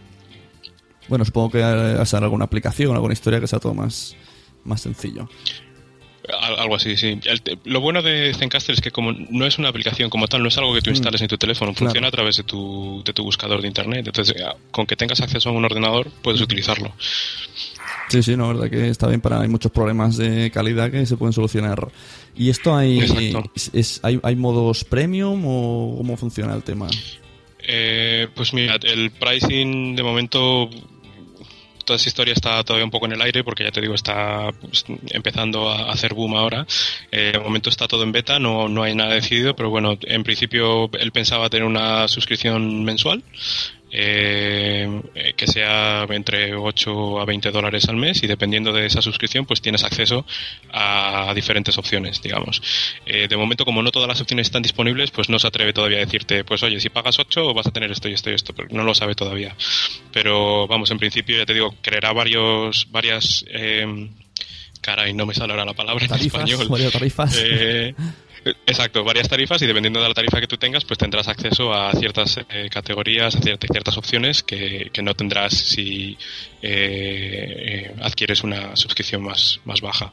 Bueno, 1.08 1.24
supongo 1.24 1.52
que 1.52 1.64
hacer 1.64 2.22
alguna 2.22 2.46
aplicación, 2.46 2.94
alguna 2.96 3.14
historia 3.14 3.40
que 3.40 3.48
sea 3.48 3.60
todo 3.60 3.74
más, 3.74 4.16
más 4.66 4.82
sencillo. 4.82 5.30
Algo 6.58 6.76
así, 6.76 6.98
sí. 6.98 7.20
lo 7.64 7.82
bueno 7.82 8.02
de 8.02 8.34
Zencaster 8.34 8.76
es 8.76 8.82
que 8.82 8.92
como 8.92 9.12
no 9.12 9.46
es 9.46 9.58
una 9.58 9.70
aplicación 9.70 10.10
como 10.10 10.28
tal, 10.28 10.44
no 10.44 10.50
es 10.50 10.58
algo 10.58 10.74
que 10.74 10.82
tú 10.82 10.92
mm. 10.92 10.94
instales 10.94 11.22
en 11.22 11.28
tu 11.28 11.38
teléfono, 11.38 11.74
funciona 11.74 12.08
a 12.08 12.12
través 12.12 12.38
de 12.38 12.44
tu, 12.44 13.02
de 13.04 13.14
tu 13.14 13.24
buscador 13.24 13.62
de 13.62 13.68
internet. 13.68 14.06
Entonces, 14.06 14.36
con 14.70 14.86
que 14.86 14.96
tengas 14.96 15.20
acceso 15.22 15.50
a 15.50 15.52
un 15.52 15.66
ordenador, 15.66 16.10
puedes 16.22 16.42
utilizarlo. 16.42 16.94
Sí, 18.10 18.22
sí, 18.22 18.36
no, 18.36 18.50
verdad 18.50 18.70
que 18.70 18.90
está 18.90 19.08
bien 19.08 19.22
para 19.22 19.40
hay 19.40 19.48
muchos 19.48 19.72
problemas 19.72 20.18
de 20.18 20.52
calidad 20.52 20.92
que 20.92 21.06
se 21.06 21.18
pueden 21.18 21.34
solucionar. 21.34 21.88
¿Y 22.36 22.50
esto 22.50 22.76
hay 22.76 23.00
es, 23.74 24.00
hay, 24.04 24.20
hay 24.22 24.36
modos 24.36 24.84
premium 24.84 25.44
o 25.46 25.96
cómo 25.98 26.18
funciona 26.18 26.54
el 26.54 26.64
tema? 26.64 26.88
Eh, 27.64 28.28
pues 28.36 28.54
mira, 28.54 28.76
el 28.84 29.12
pricing 29.12 29.96
de 29.96 30.04
momento 30.04 30.70
toda 31.86 31.98
esa 31.98 32.10
historia 32.10 32.34
está 32.34 32.64
todavía 32.64 32.86
un 32.86 32.92
poco 32.92 33.06
en 33.06 33.14
el 33.14 33.22
aire 33.22 33.44
porque 33.44 33.64
ya 33.64 33.72
te 33.72 33.82
digo, 33.82 33.94
está 33.94 34.50
pues, 34.60 34.86
empezando 35.10 35.70
a 35.70 35.92
hacer 35.92 36.14
boom 36.14 36.36
ahora. 36.36 36.66
Eh, 37.12 37.32
de 37.34 37.40
momento 37.40 37.70
está 37.70 37.88
todo 37.88 38.04
en 38.04 38.12
beta, 38.12 38.40
no, 38.40 38.68
no 38.68 38.84
hay 38.84 38.96
nada 38.96 39.14
decidido, 39.14 39.56
pero 39.56 39.70
bueno, 39.70 39.98
en 40.02 40.24
principio 40.24 40.90
él 40.94 41.12
pensaba 41.12 41.50
tener 41.50 41.66
una 41.66 42.08
suscripción 42.08 42.84
mensual 42.84 43.24
eh, 43.92 45.34
que 45.36 45.48
sea 45.48 46.06
entre 46.10 46.56
8 46.56 47.20
a 47.20 47.26
20 47.26 47.52
dólares 47.52 47.90
al 47.90 47.98
mes 47.98 48.24
y 48.24 48.28
dependiendo 48.28 48.72
de 48.72 48.86
esa 48.86 49.02
suscripción 49.02 49.46
pues 49.46 49.62
tienes 49.62 49.84
acceso 49.84 50.26
a 50.72 51.34
diferentes 51.36 51.78
opciones 51.78 52.22
digamos. 52.22 52.62
Eh, 53.06 53.28
de 53.28 53.38
momento 53.38 53.66
como 53.66 53.84
no 53.84 53.92
todas 53.92 54.08
las 54.08 54.22
opciones 54.22 54.48
están 54.48 54.62
disponibles 54.62 55.12
pues 55.12 55.30
no 55.30 55.40
se 55.40 55.48
atreve 55.48 55.74
todavía 55.74 55.98
a 55.98 56.06
decirte 56.06 56.44
pues 56.44 56.64
oye 56.64 56.80
si 56.80 56.90
pagas 56.90 57.20
8 57.20 57.54
vas 57.54 57.68
a 57.68 57.72
tener 57.72 57.92
esto 57.92 58.08
y 58.08 58.14
esto 58.14 58.32
y 58.32 58.34
esto 58.34 58.54
pero 58.54 58.70
no 58.72 58.84
lo 58.84 58.96
sabe 58.96 59.14
todavía. 59.16 59.56
Pero 60.14 60.68
vamos 60.68 60.90
en 60.92 60.98
principio 60.98 61.38
ya 61.38 61.46
te 61.46 61.54
digo 61.54 61.76
creará 61.82 62.14
varios 62.14 62.88
varias 62.92 63.44
eh, 63.50 64.10
caray 64.80 65.14
no 65.14 65.26
me 65.26 65.34
sale 65.34 65.52
ahora 65.52 65.66
la 65.66 65.74
palabra 65.74 66.06
en 66.06 66.14
español. 66.14 66.92
Tarifas. 66.92 67.44
Exacto, 68.44 69.04
varias 69.04 69.30
tarifas 69.30 69.62
y 69.62 69.68
dependiendo 69.68 70.02
de 70.02 70.08
la 70.08 70.14
tarifa 70.16 70.40
que 70.40 70.48
tú 70.48 70.58
tengas, 70.58 70.84
pues 70.84 70.98
tendrás 70.98 71.28
acceso 71.28 71.72
a 71.74 71.92
ciertas 71.94 72.40
eh, 72.50 72.70
categorías, 72.72 73.36
a 73.36 73.42
ciertas, 73.42 73.98
opciones 73.98 74.42
que, 74.42 74.90
no 75.04 75.14
tendrás 75.14 75.54
si 75.54 76.18
eh, 76.62 77.92
eh, 77.92 77.96
adquieres 78.02 78.44
una 78.44 78.76
suscripción 78.76 79.24
más, 79.24 79.60
más 79.66 79.82
baja. 79.82 80.12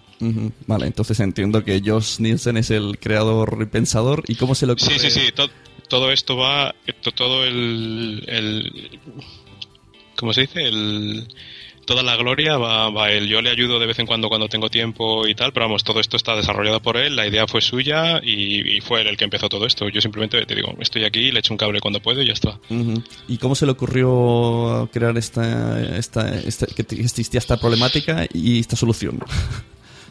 Vale, 0.66 0.87
entonces 0.87 1.20
entiendo 1.20 1.64
que 1.64 1.80
Josh 1.85 2.18
Nielsen 2.18 2.58
es 2.58 2.70
el 2.70 2.99
creador 2.99 3.58
y 3.62 3.66
pensador. 3.66 4.25
¿Y 4.28 4.35
cómo 4.35 4.54
se 4.54 4.66
lo 4.66 4.75
ocurre? 4.75 4.99
Sí, 4.99 5.11
sí, 5.11 5.20
sí. 5.20 5.32
todo 5.88 6.12
esto 6.12 6.37
va, 6.37 6.75
todo 7.14 7.44
el, 7.44 8.25
el 8.26 9.00
¿cómo 10.16 10.35
se 10.35 10.42
dice? 10.42 10.64
El 10.64 11.28
toda 11.88 12.02
la 12.02 12.16
gloria 12.16 12.59
va, 12.59 12.90
va 12.90 13.11
él. 13.11 13.28
Yo 13.28 13.40
le 13.40 13.49
ayudo 13.49 13.78
de 13.78 13.87
vez 13.87 13.99
en 13.99 14.04
cuando 14.04 14.28
cuando 14.28 14.47
tengo 14.47 14.68
tiempo 14.68 15.26
y 15.26 15.35
tal, 15.35 15.54
pero 15.54 15.64
vamos, 15.66 15.83
todo 15.85 16.00
esto 16.00 16.18
está 16.18 16.37
desarrollado 16.37 16.83
por 16.83 16.99
él, 16.99 17.16
la 17.16 17.26
idea 17.26 17.47
fue 17.47 17.62
suya 17.62 18.21
y, 18.23 18.78
fue 18.83 19.00
él 19.00 19.07
el 19.07 19.16
que 19.16 19.25
empezó 19.25 19.49
todo 19.49 19.64
esto. 19.64 19.88
Yo 19.88 20.02
simplemente 20.02 20.45
te 20.45 20.54
digo, 20.54 20.75
estoy 20.80 21.04
aquí, 21.04 21.33
le 21.33 21.38
echo 21.38 21.54
un 21.54 21.57
cable 21.57 21.80
cuando 21.80 22.00
puedo 22.00 22.21
y 22.21 22.26
ya 22.26 22.35
está. 22.35 22.61
¿Y 23.26 23.38
cómo 23.38 23.54
se 23.54 23.64
le 23.64 23.73
ocurrió 23.73 24.90
crear 24.92 25.16
esta, 25.16 25.80
esta, 25.97 26.38
esta 26.40 26.66
que 26.66 26.83
existía 26.83 27.38
esta 27.38 27.57
problemática 27.57 28.26
y 28.35 28.61
esta 28.61 28.76
solución? 28.76 29.21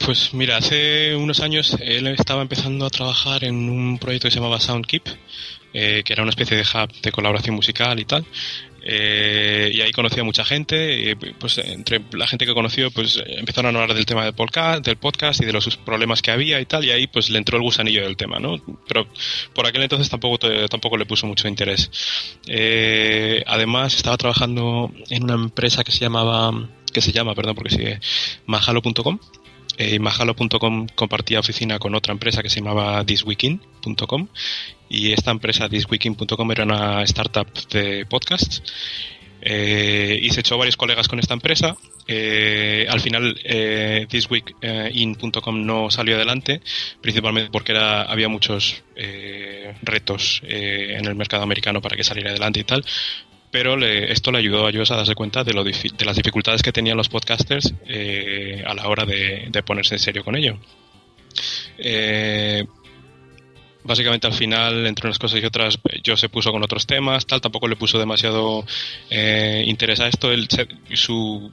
Pues 0.06 0.32
mira, 0.32 0.58
hace 0.58 1.16
unos 1.16 1.40
años 1.40 1.76
él 1.82 2.06
estaba 2.08 2.44
empezando 2.44 2.86
a 2.86 2.90
trabajar 2.92 3.44
en 3.44 3.68
un 3.68 3.98
proyecto 3.98 4.28
que 4.28 4.32
se 4.32 4.40
llamaba 4.40 4.60
Soundkeep, 4.60 5.08
eh, 5.74 6.04
que 6.06 6.14
era 6.14 6.22
una 6.22 6.30
especie 6.30 6.56
de 6.56 6.62
hub 6.64 6.92
de 7.02 7.12
colaboración 7.12 7.56
musical 7.56 8.00
y 8.00 8.06
tal. 8.06 8.24
Eh, 8.89 9.70
y 9.74 9.82
ahí 9.82 9.91
conocí 9.91 10.17
a 10.17 10.24
mucha 10.24 10.46
gente, 10.46 11.12
y, 11.12 11.15
pues 11.15 11.58
entre 11.58 12.01
la 12.13 12.25
gente 12.25 12.46
que 12.46 12.53
conoció, 12.53 12.89
pues 12.89 13.22
empezaron 13.25 13.75
a 13.75 13.82
hablar 13.82 13.94
del 13.94 14.06
tema 14.06 14.24
del 14.24 14.34
podcast, 14.34 14.86
del 14.86 14.96
podcast 14.96 15.41
y 15.41 15.46
de 15.46 15.51
los 15.51 15.75
problemas 15.75 16.22
que 16.22 16.32
había 16.32 16.62
y 16.62 16.65
tal, 16.65 16.86
y 16.86 16.91
ahí 16.91 17.06
pues 17.08 17.29
le 17.29 17.38
entró 17.38 17.58
el 17.58 17.63
gusanillo 17.63 18.03
del 18.03 18.15
tema, 18.15 18.39
¿no? 18.39 18.56
Pero 18.88 19.06
por 19.53 19.67
aquel 19.67 19.82
entonces 19.82 20.10
tampoco, 20.10 20.39
tampoco 20.70 20.96
le 20.96 21.06
puso 21.06 21.27
mucho 21.27 21.50
interés. 21.50 21.91
Eh, 22.48 23.44
además 23.46 23.94
estaba 23.94 24.15
trabajando 24.15 24.89
en 25.10 25.24
una 25.24 25.34
empresa 25.34 25.84
que 25.84 25.91
se 25.91 26.00
llamaba, 26.00 26.70
que 26.94 27.01
se 27.01 27.12
llama, 27.12 27.36
perdón, 27.36 27.56
porque 27.56 27.72
sigue, 27.72 28.00
mahalo.com, 28.46 29.20
eh, 29.78 30.00
Mahalo.com 30.00 30.88
compartía 30.96 31.40
oficina 31.40 31.80
con 31.80 31.96
otra 31.96 32.12
empresa 32.12 32.42
que 32.42 32.50
se 32.50 32.60
llamaba 32.60 33.04
thisweekin.com 33.06 34.28
y 34.90 35.12
esta 35.12 35.32
empresa 35.32 35.70
thisweekin.com 35.70 36.52
era 36.52 36.64
una 36.64 37.04
startup 37.04 37.48
de 37.70 38.06
podcasts 38.06 38.62
eh, 39.42 40.20
y 40.22 40.30
se 40.32 40.42
echó 40.42 40.58
varios 40.58 40.78
colegas 40.78 41.08
con 41.08 41.20
esta 41.20 41.34
empresa. 41.34 41.76
Eh, 42.08 42.86
al 42.90 43.00
final, 43.00 43.40
eh, 43.44 44.06
thisweekin.com 44.10 45.66
no 45.66 45.90
salió 45.92 46.16
adelante, 46.16 46.62
principalmente 47.02 47.50
porque 47.52 47.74
había 47.78 48.30
muchos 48.30 48.84
eh, 48.96 49.74
retos 49.84 50.42
en 50.44 51.06
el 51.06 51.16
mercado 51.16 51.44
americano 51.44 51.82
para 51.82 51.96
que 51.96 52.04
saliera 52.04 52.32
adelante 52.32 52.60
y 52.62 52.64
tal 52.64 52.84
pero 53.51 53.82
esto 53.84 54.32
le 54.32 54.39
ayudó 54.39 54.66
a 54.66 54.70
ellos 54.70 54.92
a 54.92 54.98
darse 54.98 55.16
cuenta 55.16 55.44
de, 55.44 55.54
lo, 55.54 55.63
de 55.63 56.06
las 56.06 56.16
dificultades 56.16 56.62
que 56.62 56.74
tenían 56.74 56.98
los 56.98 57.10
podcasters 57.10 57.74
eh, 57.86 58.63
a 58.66 58.74
la 58.74 58.88
hora 58.88 59.06
de, 59.06 59.63
ponerse 59.66 59.96
en 59.96 60.00
serio 60.00 60.24
con 60.24 60.36
ello. 60.36 60.58
Eh, 61.77 62.66
básicamente 63.84 64.27
al 64.27 64.34
final, 64.34 64.86
entre 64.86 65.08
unas 65.08 65.18
cosas 65.18 65.42
y 65.42 65.46
otras, 65.46 65.80
yo 66.04 66.18
se 66.18 66.30
puso 66.30 66.51
con 66.51 66.63
otros 66.63 66.86
temas, 66.86 67.25
tal, 67.25 67.39
tampoco 67.39 67.68
le 67.68 67.77
puso 67.77 67.98
demasiado 67.98 68.66
eh, 69.10 69.63
interés 69.66 70.01
a 70.01 70.08
esto. 70.08 70.30
su 70.94 71.51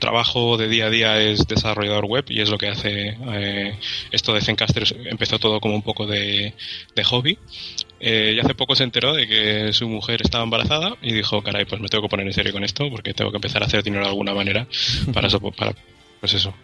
trabajo 0.00 0.56
de 0.56 0.68
día 0.68 0.86
a 0.86 0.90
día 0.90 1.20
es 1.20 1.46
desarrollador 1.46 2.04
web 2.04 2.24
y 2.28 2.40
es 2.40 2.50
lo 2.50 2.58
que 2.58 2.68
hace 2.68 3.16
eh, 3.32 3.78
esto 4.10 4.34
de 4.34 4.40
Zencaster. 4.40 4.84
Empezó 5.06 5.38
todo 5.38 5.60
como 5.60 5.76
un 5.76 5.82
poco 5.82 6.06
de 6.06 6.52
hobby 7.04 7.38
eh, 8.00 8.34
y 8.36 8.40
hace 8.40 8.54
poco 8.54 8.74
se 8.74 8.84
enteró 8.84 9.14
de 9.14 9.26
que 9.26 9.72
su 9.72 9.88
mujer 9.88 10.20
estaba 10.22 10.44
embarazada 10.44 10.96
y 11.02 11.12
dijo, 11.12 11.42
caray, 11.42 11.64
pues 11.64 11.80
me 11.80 11.88
tengo 11.88 12.02
que 12.02 12.08
poner 12.08 12.26
en 12.26 12.32
serio 12.32 12.52
con 12.52 12.64
esto 12.64 12.88
porque 12.90 13.14
tengo 13.14 13.30
que 13.30 13.38
empezar 13.38 13.62
a 13.62 13.66
hacer 13.66 13.82
dinero 13.82 14.04
de 14.04 14.10
alguna 14.10 14.34
manera 14.34 14.66
para 15.12 15.28
eso, 15.28 15.40
para, 15.40 15.74
pues 16.20 16.34
eso, 16.34 16.54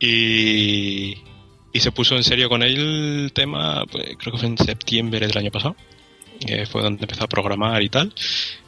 Y, 0.00 1.16
y 1.72 1.80
se 1.80 1.92
puso 1.92 2.16
en 2.16 2.24
serio 2.24 2.48
con 2.48 2.62
el 2.62 3.32
tema, 3.34 3.84
pues, 3.90 4.16
creo 4.18 4.32
que 4.32 4.38
fue 4.38 4.48
en 4.48 4.58
septiembre 4.58 5.26
del 5.26 5.38
año 5.38 5.50
pasado, 5.50 5.76
fue 6.70 6.82
donde 6.82 7.02
empezó 7.02 7.24
a 7.24 7.28
programar 7.28 7.82
y 7.82 7.88
tal. 7.88 8.12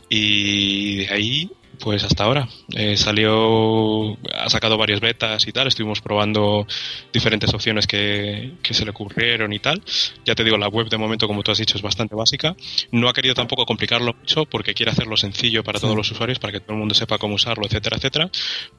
Y 0.08 0.96
de 0.96 1.08
ahí 1.14 1.50
pues 1.80 2.04
hasta 2.04 2.24
ahora. 2.24 2.48
Eh, 2.74 2.96
salió, 2.96 4.12
ha 4.34 4.48
sacado 4.48 4.76
varias 4.76 5.00
betas 5.00 5.46
y 5.46 5.52
tal, 5.52 5.66
estuvimos 5.66 6.00
probando 6.00 6.66
diferentes 7.12 7.52
opciones 7.52 7.86
que, 7.86 8.52
se 8.70 8.84
le 8.84 8.90
ocurrieron 8.90 9.52
y 9.52 9.58
tal. 9.58 9.82
Ya 10.24 10.34
te 10.34 10.44
digo, 10.44 10.56
la 10.56 10.68
web 10.68 10.88
de 10.88 10.96
momento, 10.96 11.26
como 11.26 11.42
tú 11.42 11.50
has 11.50 11.58
dicho, 11.58 11.76
es 11.76 11.82
bastante 11.82 12.14
básica. 12.14 12.54
No 12.92 13.08
ha 13.08 13.12
querido 13.12 13.34
tampoco 13.34 13.66
complicarlo 13.66 14.14
mucho 14.14 14.44
porque 14.44 14.74
quiere 14.74 14.92
hacerlo 14.92 15.16
sencillo 15.16 15.64
para 15.64 15.80
todos 15.80 15.96
los 15.96 16.10
usuarios, 16.10 16.38
para 16.38 16.52
que 16.52 16.60
todo 16.60 16.74
el 16.74 16.78
mundo 16.78 16.94
sepa 16.94 17.18
cómo 17.18 17.34
usarlo, 17.34 17.66
etcétera, 17.66 17.96
etcétera. 17.96 18.30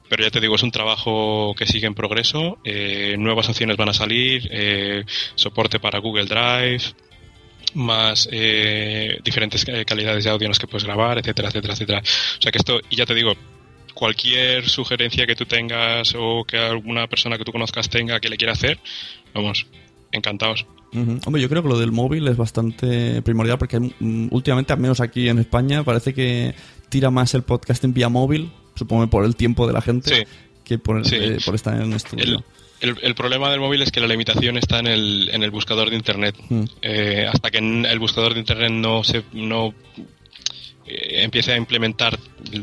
Pero 0.08 0.22
ya 0.22 0.30
te 0.30 0.40
digo, 0.40 0.54
es 0.54 0.62
un 0.62 0.70
trabajo 0.70 1.54
que 1.56 1.66
sigue 1.66 1.86
en 1.86 1.94
progreso. 1.94 2.58
Eh, 2.64 3.16
nuevas 3.18 3.48
opciones 3.48 3.76
van 3.76 3.90
a 3.90 3.94
salir, 3.94 4.48
eh, 4.50 5.04
soporte 5.34 5.78
para 5.80 5.98
Google 5.98 6.26
Drive, 6.26 6.94
más 7.74 8.28
eh, 8.30 9.18
diferentes 9.24 9.66
eh, 9.68 9.84
calidades 9.84 10.24
de 10.24 10.30
audio 10.30 10.46
en 10.46 10.50
las 10.50 10.58
que 10.58 10.66
puedes 10.66 10.84
grabar, 10.84 11.18
etcétera, 11.18 11.48
etcétera, 11.48 11.74
etcétera. 11.74 11.98
O 12.00 12.42
sea 12.42 12.52
que 12.52 12.58
esto, 12.58 12.80
y 12.90 12.96
ya 12.96 13.06
te 13.06 13.14
digo, 13.14 13.34
cualquier 13.94 14.68
sugerencia 14.68 15.26
que 15.26 15.36
tú 15.36 15.46
tengas 15.46 16.14
o 16.16 16.44
que 16.44 16.58
alguna 16.58 17.06
persona 17.06 17.38
que 17.38 17.44
tú 17.44 17.52
conozcas 17.52 17.88
tenga 17.88 18.20
que 18.20 18.28
le 18.28 18.36
quiera 18.36 18.52
hacer, 18.52 18.78
vamos, 19.34 19.66
encantados. 20.10 20.66
Hombre, 20.94 21.40
yo 21.40 21.48
creo 21.48 21.62
que 21.62 21.70
lo 21.70 21.78
del 21.78 21.90
móvil 21.90 22.28
es 22.28 22.36
bastante 22.36 23.22
primordial 23.22 23.56
porque 23.56 23.80
mm, 23.80 24.28
últimamente, 24.30 24.74
al 24.74 24.78
menos 24.78 25.00
aquí 25.00 25.28
en 25.28 25.38
España, 25.38 25.84
parece 25.84 26.12
que 26.12 26.54
tira 26.90 27.10
más 27.10 27.32
el 27.34 27.42
podcast 27.42 27.82
en 27.84 27.94
vía 27.94 28.10
móvil, 28.10 28.52
supongo 28.74 29.08
por 29.08 29.24
el 29.24 29.34
tiempo 29.34 29.66
de 29.66 29.72
la 29.72 29.80
gente, 29.80 30.26
que 30.64 30.78
por, 30.78 31.02
eh, 31.10 31.38
por 31.44 31.54
estar 31.54 31.80
en 31.80 31.94
estudio. 31.94 32.24
El, 32.24 32.44
problema 33.14 33.50
del 33.50 33.60
móvil 33.60 33.82
es 33.82 33.90
que 33.90 34.00
la 34.00 34.06
limitación 34.06 34.56
está 34.56 34.78
en 34.80 34.86
el, 34.86 35.30
en 35.32 35.42
el 35.42 35.50
buscador 35.50 35.90
de 35.90 35.96
internet. 35.96 36.36
Mm. 36.48 36.64
Eh, 36.82 37.26
hasta 37.32 37.50
que 37.50 37.58
el 37.58 37.98
buscador 37.98 38.34
de 38.34 38.40
internet 38.40 38.70
no 38.70 39.04
se 39.04 39.22
no 39.32 39.74
eh, 40.86 41.22
empiece 41.22 41.52
a 41.52 41.56
implementar 41.56 42.18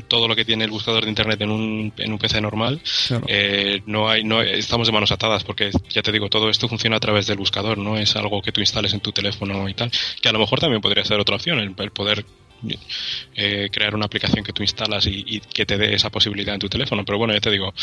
todo 0.07 0.27
lo 0.27 0.35
que 0.35 0.45
tiene 0.45 0.65
el 0.65 0.71
buscador 0.71 1.03
de 1.03 1.09
internet 1.09 1.41
en 1.41 1.51
un, 1.51 1.93
en 1.97 2.11
un 2.11 2.19
PC 2.19 2.41
normal, 2.41 2.81
eh, 3.27 3.81
no 3.85 4.09
hay, 4.09 4.23
no 4.23 4.41
estamos 4.41 4.87
de 4.87 4.93
manos 4.93 5.11
atadas 5.11 5.43
porque 5.43 5.71
ya 5.89 6.01
te 6.01 6.11
digo, 6.11 6.29
todo 6.29 6.49
esto 6.49 6.67
funciona 6.67 6.97
a 6.97 6.99
través 6.99 7.27
del 7.27 7.37
buscador, 7.37 7.77
no 7.77 7.97
es 7.97 8.15
algo 8.15 8.41
que 8.41 8.51
tú 8.51 8.59
instales 8.59 8.93
en 8.93 8.99
tu 8.99 9.11
teléfono 9.13 9.69
y 9.69 9.73
tal, 9.73 9.89
que 10.21 10.29
a 10.29 10.33
lo 10.33 10.39
mejor 10.39 10.59
también 10.59 10.81
podría 10.81 11.05
ser 11.05 11.19
otra 11.19 11.35
opción, 11.37 11.59
el, 11.59 11.91
poder 11.91 12.25
crear 13.71 13.95
una 13.95 14.05
aplicación 14.05 14.43
que 14.43 14.51
tú 14.51 14.63
instalas 14.63 15.07
y, 15.07 15.23
y, 15.25 15.39
que 15.39 15.65
te 15.65 15.77
dé 15.77 15.95
esa 15.95 16.09
posibilidad 16.09 16.53
en 16.53 16.59
tu 16.59 16.67
teléfono. 16.67 17.05
Pero 17.05 17.17
bueno, 17.17 17.33
ya 17.33 17.39
te 17.39 17.49
digo, 17.49 17.73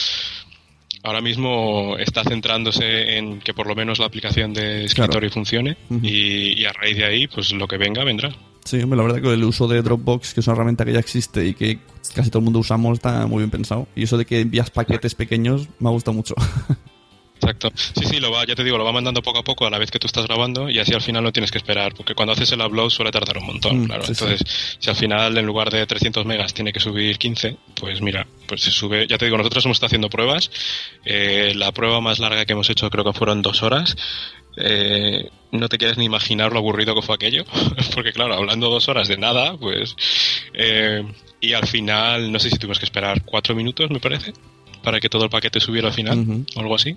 ahora 1.07 1.21
mismo 1.21 1.97
está 1.99 2.25
centrándose 2.25 3.17
en 3.17 3.39
que 3.39 3.55
por 3.55 3.69
lo 3.69 3.77
menos 3.77 4.01
la 4.01 4.07
aplicación 4.07 4.53
de 4.53 4.87
escritorio 4.87 5.31
funcione 5.31 5.77
y, 6.03 6.65
a 6.65 6.73
raíz 6.73 6.97
de 6.97 7.05
ahí, 7.05 7.27
pues 7.29 7.53
lo 7.53 7.69
que 7.69 7.79
venga, 7.79 8.03
vendrá. 8.03 8.35
Sí, 8.65 8.81
la 8.81 9.03
verdad 9.03 9.23
que 9.23 9.33
el 9.33 9.45
uso 9.45 9.69
de 9.69 9.81
Dropbox, 9.83 10.35
que 10.35 10.41
es 10.41 10.47
una 10.49 10.57
herramienta 10.57 10.85
que 10.85 10.93
ya 10.93 10.99
existe 10.99 11.47
y 11.47 11.55
que 11.55 11.79
casi 12.13 12.29
todo 12.29 12.41
el 12.41 12.47
mundo 12.47 12.59
usamos, 12.59 12.95
está 12.95 13.25
muy 13.29 13.39
bien 13.39 13.51
pensado. 13.51 13.87
Y 13.95 14.03
eso 14.03 14.19
de 14.19 14.25
que 14.25 14.41
envías 14.41 14.71
paquetes 14.71 15.15
pequeños 15.15 15.69
me 15.79 15.89
ha 15.89 15.93
gustado 15.93 16.17
mucho. 16.17 16.35
Exacto. 17.51 17.71
Sí, 17.77 18.05
sí, 18.07 18.21
lo 18.21 18.31
va, 18.31 18.45
ya 18.45 18.55
te 18.55 18.65
digo, 18.65 18.77
lo 18.79 18.85
va 18.85 18.93
mandando 18.93 19.23
poco 19.23 19.39
a 19.39 19.45
poco 19.45 19.67
a 19.67 19.71
la 19.71 19.79
vez 19.79 19.91
que 19.91 19.99
tú 19.99 20.07
estás 20.07 20.27
grabando 20.27 20.69
y 20.69 20.79
así 20.79 20.93
al 20.95 21.01
final 21.03 21.23
no 21.23 21.33
tienes 21.33 21.51
que 21.51 21.59
esperar, 21.59 21.95
porque 21.95 22.15
cuando 22.15 22.33
haces 22.33 22.51
el 22.53 22.61
upload 22.61 22.91
suele 22.91 23.11
tardar 23.11 23.39
un 23.39 23.47
montón, 23.47 23.83
Mm, 23.83 23.87
claro. 23.87 24.03
sí, 24.05 24.15
sí. 24.15 24.25
Entonces, 24.25 24.77
si 24.79 24.91
al 24.91 24.97
final 24.97 25.39
en 25.39 25.47
lugar 25.47 25.71
de 25.71 25.87
300 25.87 26.25
megas 26.27 26.53
tiene 26.55 26.73
que 26.73 26.81
subir 26.81 27.19
15, 27.19 27.57
pues 27.79 28.01
mira, 28.01 28.27
pues 28.47 28.63
se 28.63 28.71
sube. 28.71 29.07
Ya 29.07 29.19
te 29.19 29.25
digo, 29.27 29.37
nosotros 29.39 29.65
hemos 29.65 29.77
estado 29.77 29.89
haciendo 29.89 30.09
pruebas. 30.11 30.51
Eh, 31.05 31.53
la 31.57 31.73
prueba 31.73 32.01
más 32.01 32.19
larga 32.19 32.45
que 32.45 32.53
hemos 32.55 32.69
hecho 32.71 32.91
creo 32.91 33.05
que 33.05 33.13
fueron 33.13 33.43
dos 33.43 33.63
horas. 33.63 33.97
Eh, 34.59 35.29
no 35.53 35.69
te 35.69 35.77
quieres 35.79 35.99
ni 35.99 36.07
imaginar 36.07 36.53
lo 36.53 36.59
aburrido 36.59 36.95
que 36.95 37.03
fue 37.03 37.15
aquello, 37.15 37.45
porque 37.95 38.13
claro, 38.13 38.35
hablando 38.35 38.71
dos 38.71 38.89
horas 38.89 39.07
de 39.09 39.19
nada, 39.19 39.57
pues... 39.57 39.95
eh, 40.55 41.05
y 41.41 41.53
al 41.53 41.67
final, 41.67 42.33
no 42.33 42.39
sé 42.39 42.49
si 42.49 42.57
tuvimos 42.59 42.79
que 42.79 42.87
esperar 42.87 43.23
cuatro 43.25 43.55
minutos, 43.55 43.91
me 43.91 44.01
parece, 44.01 44.33
para 44.83 44.99
que 45.01 45.11
todo 45.11 45.25
el 45.25 45.31
paquete 45.31 45.61
subiera 45.61 45.89
al 45.89 45.95
final, 45.95 46.45
o 46.57 46.61
algo 46.61 46.75
así. 46.75 46.97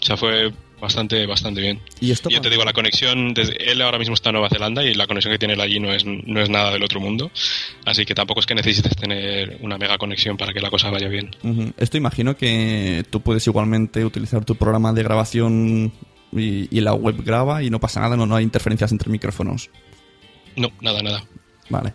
O 0.00 0.06
sea, 0.06 0.16
fue 0.16 0.52
bastante, 0.80 1.26
bastante 1.26 1.60
bien. 1.60 1.80
Y 2.00 2.10
esto 2.10 2.28
ya 2.28 2.40
te 2.40 2.50
digo, 2.50 2.64
la 2.64 2.72
conexión, 2.72 3.34
desde, 3.34 3.70
él 3.70 3.80
ahora 3.82 3.98
mismo 3.98 4.14
está 4.14 4.30
en 4.30 4.34
Nueva 4.34 4.48
Zelanda 4.48 4.84
y 4.84 4.94
la 4.94 5.06
conexión 5.06 5.32
que 5.32 5.38
tiene 5.38 5.54
él 5.54 5.60
allí 5.60 5.80
no 5.80 5.92
es, 5.92 6.04
no 6.04 6.40
es 6.40 6.50
nada 6.50 6.70
del 6.72 6.82
otro 6.82 7.00
mundo. 7.00 7.30
Así 7.84 8.04
que 8.04 8.14
tampoco 8.14 8.40
es 8.40 8.46
que 8.46 8.54
necesites 8.54 8.94
tener 8.96 9.58
una 9.62 9.78
mega 9.78 9.98
conexión 9.98 10.36
para 10.36 10.52
que 10.52 10.60
la 10.60 10.70
cosa 10.70 10.90
vaya 10.90 11.08
bien. 11.08 11.30
Esto 11.76 11.96
imagino 11.96 12.36
que 12.36 13.04
tú 13.10 13.20
puedes 13.20 13.46
igualmente 13.46 14.04
utilizar 14.04 14.44
tu 14.44 14.56
programa 14.56 14.92
de 14.92 15.02
grabación 15.02 15.92
y, 16.32 16.76
y 16.76 16.80
la 16.80 16.94
web 16.94 17.22
graba 17.24 17.62
y 17.62 17.70
no 17.70 17.80
pasa 17.80 18.00
nada, 18.00 18.16
no, 18.16 18.26
no 18.26 18.36
hay 18.36 18.44
interferencias 18.44 18.92
entre 18.92 19.10
micrófonos. 19.10 19.70
No, 20.56 20.70
nada, 20.80 21.02
nada. 21.02 21.24
Vale. 21.68 21.94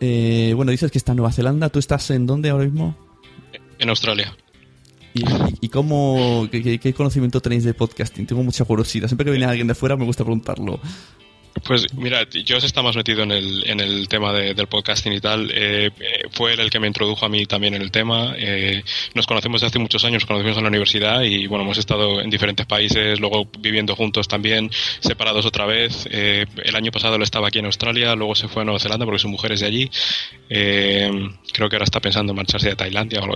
Eh, 0.00 0.52
bueno, 0.54 0.70
dices 0.72 0.90
que 0.90 0.98
está 0.98 1.12
en 1.12 1.16
Nueva 1.16 1.32
Zelanda. 1.32 1.68
¿Tú 1.70 1.78
estás 1.78 2.10
en 2.10 2.26
dónde 2.26 2.50
ahora 2.50 2.64
mismo? 2.64 2.96
En 3.78 3.88
Australia. 3.88 4.36
¿Y, 5.60 5.68
cómo, 5.68 6.48
qué- 6.50 6.78
qué 6.78 6.94
conocimiento 6.94 7.40
tenéis 7.40 7.64
de 7.64 7.74
podcasting? 7.74 8.26
Tengo 8.26 8.42
mucha 8.42 8.64
curiosidad. 8.64 9.08
Siempre 9.08 9.24
que 9.24 9.30
viene 9.30 9.46
alguien 9.46 9.66
de 9.66 9.74
fuera 9.74 9.96
me 9.96 10.04
gusta 10.04 10.24
preguntarlo. 10.24 10.80
Pues 11.64 11.92
mira, 11.94 12.26
Josh 12.46 12.64
está 12.64 12.82
más 12.82 12.96
metido 12.96 13.22
en 13.22 13.32
el, 13.32 13.68
en 13.68 13.80
el 13.80 14.08
tema 14.08 14.32
de- 14.32 14.54
del 14.54 14.66
podcasting 14.66 15.12
y 15.12 15.20
tal. 15.20 15.50
Eh, 15.52 15.90
fue 16.30 16.52
él 16.52 16.60
el 16.60 16.70
que 16.70 16.78
me 16.78 16.86
introdujo 16.86 17.24
a 17.26 17.28
mí 17.28 17.46
también 17.46 17.74
en 17.74 17.82
el 17.82 17.90
tema. 17.90 18.34
Eh, 18.36 18.82
nos 19.14 19.26
conocemos 19.26 19.60
desde 19.60 19.68
hace 19.70 19.78
muchos 19.78 20.04
años, 20.04 20.22
nos 20.22 20.26
conocimos 20.28 20.56
en 20.58 20.62
la 20.64 20.68
universidad 20.68 21.22
y 21.22 21.46
bueno, 21.46 21.64
hemos 21.64 21.78
estado 21.78 22.20
en 22.20 22.30
diferentes 22.30 22.66
países, 22.66 23.18
luego 23.20 23.48
viviendo 23.58 23.96
juntos 23.96 24.28
también, 24.28 24.70
separados 25.00 25.46
otra 25.46 25.66
vez. 25.66 26.06
Eh, 26.10 26.46
el 26.64 26.76
año 26.76 26.92
pasado 26.92 27.16
él 27.16 27.22
estaba 27.22 27.48
aquí 27.48 27.58
en 27.58 27.66
Australia, 27.66 28.14
luego 28.14 28.34
se 28.34 28.48
fue 28.48 28.62
a 28.62 28.64
Nueva 28.64 28.78
Zelanda 28.78 29.04
porque 29.04 29.18
su 29.20 29.28
mujer 29.28 29.52
es 29.52 29.60
de 29.60 29.66
allí. 29.66 29.90
Eh, 30.50 31.10
creo 31.52 31.68
que 31.68 31.76
ahora 31.76 31.84
está 31.84 32.00
pensando 32.00 32.32
en 32.32 32.36
marcharse 32.36 32.68
de 32.68 32.76
Tailandia 32.76 33.20
o 33.20 33.26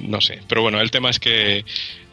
no 0.00 0.20
sé. 0.20 0.40
Pero 0.48 0.62
bueno, 0.62 0.80
el 0.80 0.90
tema 0.90 1.10
es 1.10 1.18
que 1.18 1.64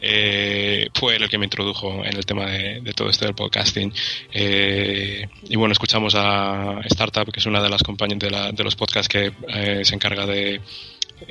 eh, 0.06 0.88
fue 0.94 1.16
él 1.16 1.22
el 1.22 1.28
que 1.30 1.38
me 1.38 1.46
introdujo 1.46 2.04
en 2.04 2.14
el 2.16 2.26
tema 2.26 2.46
de, 2.46 2.80
de 2.82 2.92
todo 2.92 3.08
esto 3.08 3.24
del 3.24 3.34
podcasting. 3.34 3.92
Eh, 4.32 5.26
y 5.48 5.56
bueno, 5.56 5.72
escuchamos 5.72 6.14
a 6.14 6.80
Startup, 6.84 7.30
que 7.32 7.40
es 7.40 7.46
una 7.46 7.62
de 7.62 7.70
las 7.70 7.82
compañías 7.82 8.18
de, 8.18 8.30
la- 8.30 8.52
de 8.52 8.64
los 8.64 8.76
podcasts 8.76 9.08
que 9.08 9.32
eh, 9.48 9.80
se 9.84 9.94
encarga 9.94 10.26
de 10.26 10.60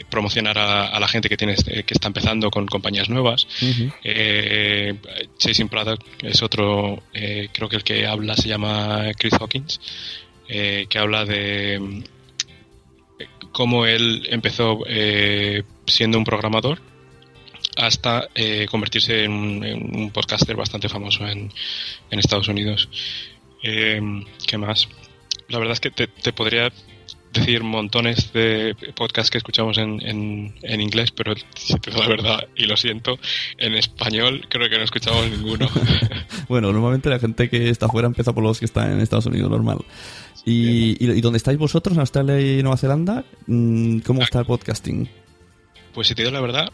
promocionar 0.09 0.57
a, 0.57 0.87
a 0.87 0.99
la 0.99 1.07
gente 1.07 1.29
que 1.29 1.37
tiene 1.37 1.53
eh, 1.67 1.83
que 1.83 1.93
está 1.93 2.07
empezando 2.07 2.49
con 2.49 2.65
compañías 2.65 3.09
nuevas 3.09 3.45
eh, 4.03 4.95
Chasing 5.37 5.67
Product 5.69 6.01
es 6.23 6.41
otro 6.41 7.03
eh, 7.13 7.49
creo 7.51 7.67
que 7.69 7.75
el 7.75 7.83
que 7.83 8.07
habla 8.07 8.35
se 8.35 8.47
llama 8.47 9.11
Chris 9.17 9.33
Hawkins 9.33 9.79
eh, 10.47 10.85
que 10.89 10.97
habla 10.99 11.25
de 11.25 12.01
cómo 13.51 13.85
él 13.85 14.25
empezó 14.29 14.79
siendo 15.85 16.17
un 16.17 16.23
programador 16.23 16.79
hasta 17.77 18.29
eh, 18.35 18.67
convertirse 18.69 19.23
en 19.23 19.31
un, 19.31 19.63
en 19.63 19.95
un 19.95 20.11
podcaster 20.11 20.55
bastante 20.55 20.89
famoso 20.89 21.25
en, 21.27 21.51
en 22.09 22.19
Estados 22.19 22.47
Unidos. 22.47 22.89
Eh, 23.63 24.01
¿Qué 24.45 24.57
más? 24.57 24.87
La 25.49 25.59
verdad 25.59 25.73
es 25.73 25.79
que 25.79 25.91
te, 25.91 26.07
te 26.07 26.33
podría 26.33 26.71
decir 27.33 27.63
montones 27.63 28.31
de 28.31 28.75
podcasts 28.95 29.31
que 29.31 29.39
escuchamos 29.39 29.77
en, 29.77 30.01
en, 30.07 30.53
en 30.61 30.81
inglés, 30.81 31.11
pero 31.11 31.33
si 31.55 31.73
te 31.79 31.89
digo 31.89 32.03
la 32.03 32.09
verdad, 32.09 32.47
y 32.55 32.65
lo 32.65 32.77
siento, 32.77 33.17
en 33.57 33.73
español 33.73 34.45
creo 34.49 34.69
que 34.69 34.77
no 34.77 34.83
escuchamos 34.83 35.29
ninguno. 35.29 35.67
Bueno, 36.49 36.73
normalmente 36.73 37.09
la 37.09 37.19
gente 37.19 37.49
que 37.49 37.69
está 37.69 37.85
afuera 37.85 38.05
empieza 38.05 38.33
por 38.33 38.43
los 38.43 38.59
que 38.59 38.65
están 38.65 38.91
en 38.91 38.99
Estados 38.99 39.25
Unidos, 39.25 39.49
normal. 39.49 39.79
¿Y, 40.45 40.97
y, 40.99 41.35
estáis 41.35 41.57
vosotros, 41.57 41.95
en 41.95 42.01
Australia 42.01 42.39
y 42.39 42.61
Nueva 42.61 42.77
Zelanda? 42.77 43.23
Mm, 43.47 43.99
¿Cómo 43.99 44.21
está 44.21 44.39
el 44.39 44.45
podcasting? 44.45 45.09
Pues 45.93 46.07
si 46.07 46.15
te 46.15 46.23
digo 46.23 46.33
la 46.33 46.41
verdad, 46.41 46.69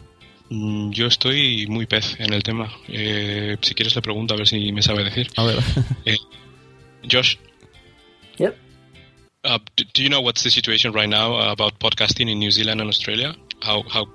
yo 0.50 1.06
estoy 1.06 1.66
muy 1.68 1.86
pez 1.86 2.18
en 2.18 2.32
el 2.32 2.42
tema. 2.42 2.70
Eh, 2.88 3.56
si 3.60 3.74
quieres 3.74 3.94
le 3.94 4.02
pregunto 4.02 4.34
a 4.34 4.36
ver 4.36 4.48
si 4.48 4.72
me 4.72 4.82
sabe 4.82 5.04
decir. 5.04 5.28
A 5.36 5.44
ver. 5.44 5.58
Eh, 6.04 6.16
Josh. 7.10 7.36
Yep. 8.38 8.56
Uh, 9.44 9.58
do, 9.76 9.84
do 9.94 10.02
you 10.02 10.08
know 10.08 10.20
what's 10.20 10.42
the 10.42 10.50
situation 10.50 10.92
right 10.92 11.08
now 11.08 11.38
about 11.50 11.78
podcasting 11.78 12.30
in 12.30 12.38
New 12.38 12.50
Zealand 12.50 12.80
and 12.80 12.90
Australia? 12.90 13.34
How 13.62 13.82
how 13.88 14.06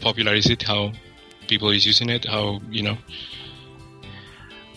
popular 0.00 0.34
is 0.34 0.46
it? 0.46 0.62
How 0.62 0.92
people 1.48 1.70
is 1.70 1.84
using 1.84 2.08
it? 2.10 2.24
How 2.24 2.60
you 2.70 2.82
know? 2.82 2.96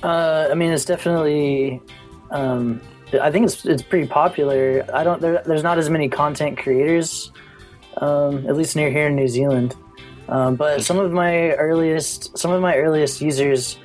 Uh, 0.04 0.50
I 0.52 0.56
mean, 0.56 0.72
it's 0.72 0.86
definitely. 0.86 1.82
Um, 2.32 2.82
I 3.22 3.32
think 3.32 3.46
it's 3.46 3.65
it's 3.65 3.84
pretty 3.84 4.08
popular. 4.08 4.86
I 4.94 5.04
don't. 5.04 5.22
There, 5.22 5.41
there's 5.46 5.63
not 5.63 5.78
as 5.78 5.89
many 5.89 6.10
content 6.10 6.58
creators, 6.58 7.32
um, 7.98 8.48
at 8.48 8.56
least 8.56 8.76
near 8.76 8.91
here 8.91 9.08
in 9.08 9.15
New 9.15 9.28
Zealand. 9.28 9.76
Um, 10.28 10.56
but 10.56 10.82
some 10.82 11.00
of 11.00 11.12
my 11.12 11.52
earliest 11.58 12.38
some 12.38 12.52
of 12.52 12.62
my 12.62 12.76
earliest 12.76 13.22
users 13.22 13.78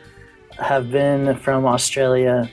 have 0.58 0.90
been 0.90 1.36
from 1.36 1.66
Australia 1.66 2.48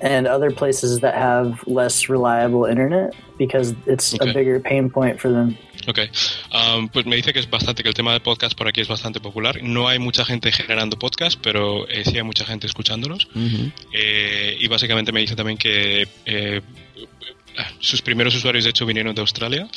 and 0.00 0.26
other 0.26 0.50
places 0.50 1.00
that 1.00 1.14
have 1.14 1.60
less 1.66 2.08
reliable 2.08 2.64
internet 2.66 3.14
because 3.38 3.74
it's 3.86 4.14
Okay. 4.14 4.30
a 4.30 4.34
bigger 4.34 4.60
pain 4.60 4.88
point 4.90 5.18
for 5.20 5.30
them. 5.30 5.56
Ok, 5.88 6.00
Um, 6.52 6.88
pues 6.88 7.06
me 7.06 7.16
dice 7.16 7.32
que 7.32 7.38
es 7.40 7.48
bastante 7.48 7.82
que 7.82 7.88
el 7.88 7.94
tema 7.94 8.12
de 8.12 8.20
podcast 8.20 8.56
por 8.56 8.68
aquí 8.68 8.80
es 8.80 8.88
bastante 8.88 9.20
popular. 9.20 9.62
No 9.62 9.88
hay 9.88 9.98
mucha 9.98 10.24
gente 10.24 10.52
generando 10.52 10.98
podcast, 10.98 11.38
pero 11.42 11.88
eh, 11.88 12.04
sí 12.04 12.16
hay 12.16 12.22
mucha 12.24 12.44
gente 12.44 12.66
escuchándolos. 12.66 13.28
Eh, 13.94 14.56
y 14.60 14.68
básicamente 14.68 15.12
me 15.12 15.20
dice 15.20 15.34
también 15.34 15.56
que 15.56 16.06
eh, 16.26 16.60
sus 17.80 18.02
primeros 18.02 18.34
usuarios 18.34 18.64
de 18.64 18.70
hecho 18.70 18.86
vinieron 18.86 19.14
de 19.14 19.20
Australia 19.20 19.68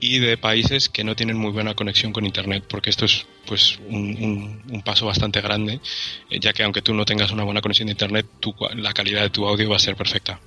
y 0.00 0.18
de 0.18 0.36
países 0.38 0.88
que 0.88 1.04
no 1.04 1.14
tienen 1.16 1.36
muy 1.36 1.50
buena 1.52 1.74
conexión 1.74 2.12
con 2.12 2.24
internet, 2.26 2.64
porque 2.68 2.90
esto 2.90 3.04
es 3.04 3.26
pues 3.46 3.78
un, 3.88 4.16
un- 4.22 4.62
un 4.74 4.82
paso 4.82 5.06
bastante 5.06 5.40
grande, 5.40 5.80
eh, 6.30 6.40
ya 6.40 6.52
que 6.52 6.62
aunque 6.62 6.82
tú 6.82 6.94
no 6.94 7.04
tengas 7.04 7.30
una 7.30 7.44
buena 7.44 7.60
conexión 7.60 7.86
de 7.86 7.92
internet, 7.92 8.26
tu 8.40 8.54
la 8.74 8.92
calidad 8.92 9.22
de 9.22 9.30
tu 9.30 9.46
audio 9.46 9.68
va 9.70 9.76
a 9.76 9.80
ser 9.80 9.96
perfecta. 9.96 10.40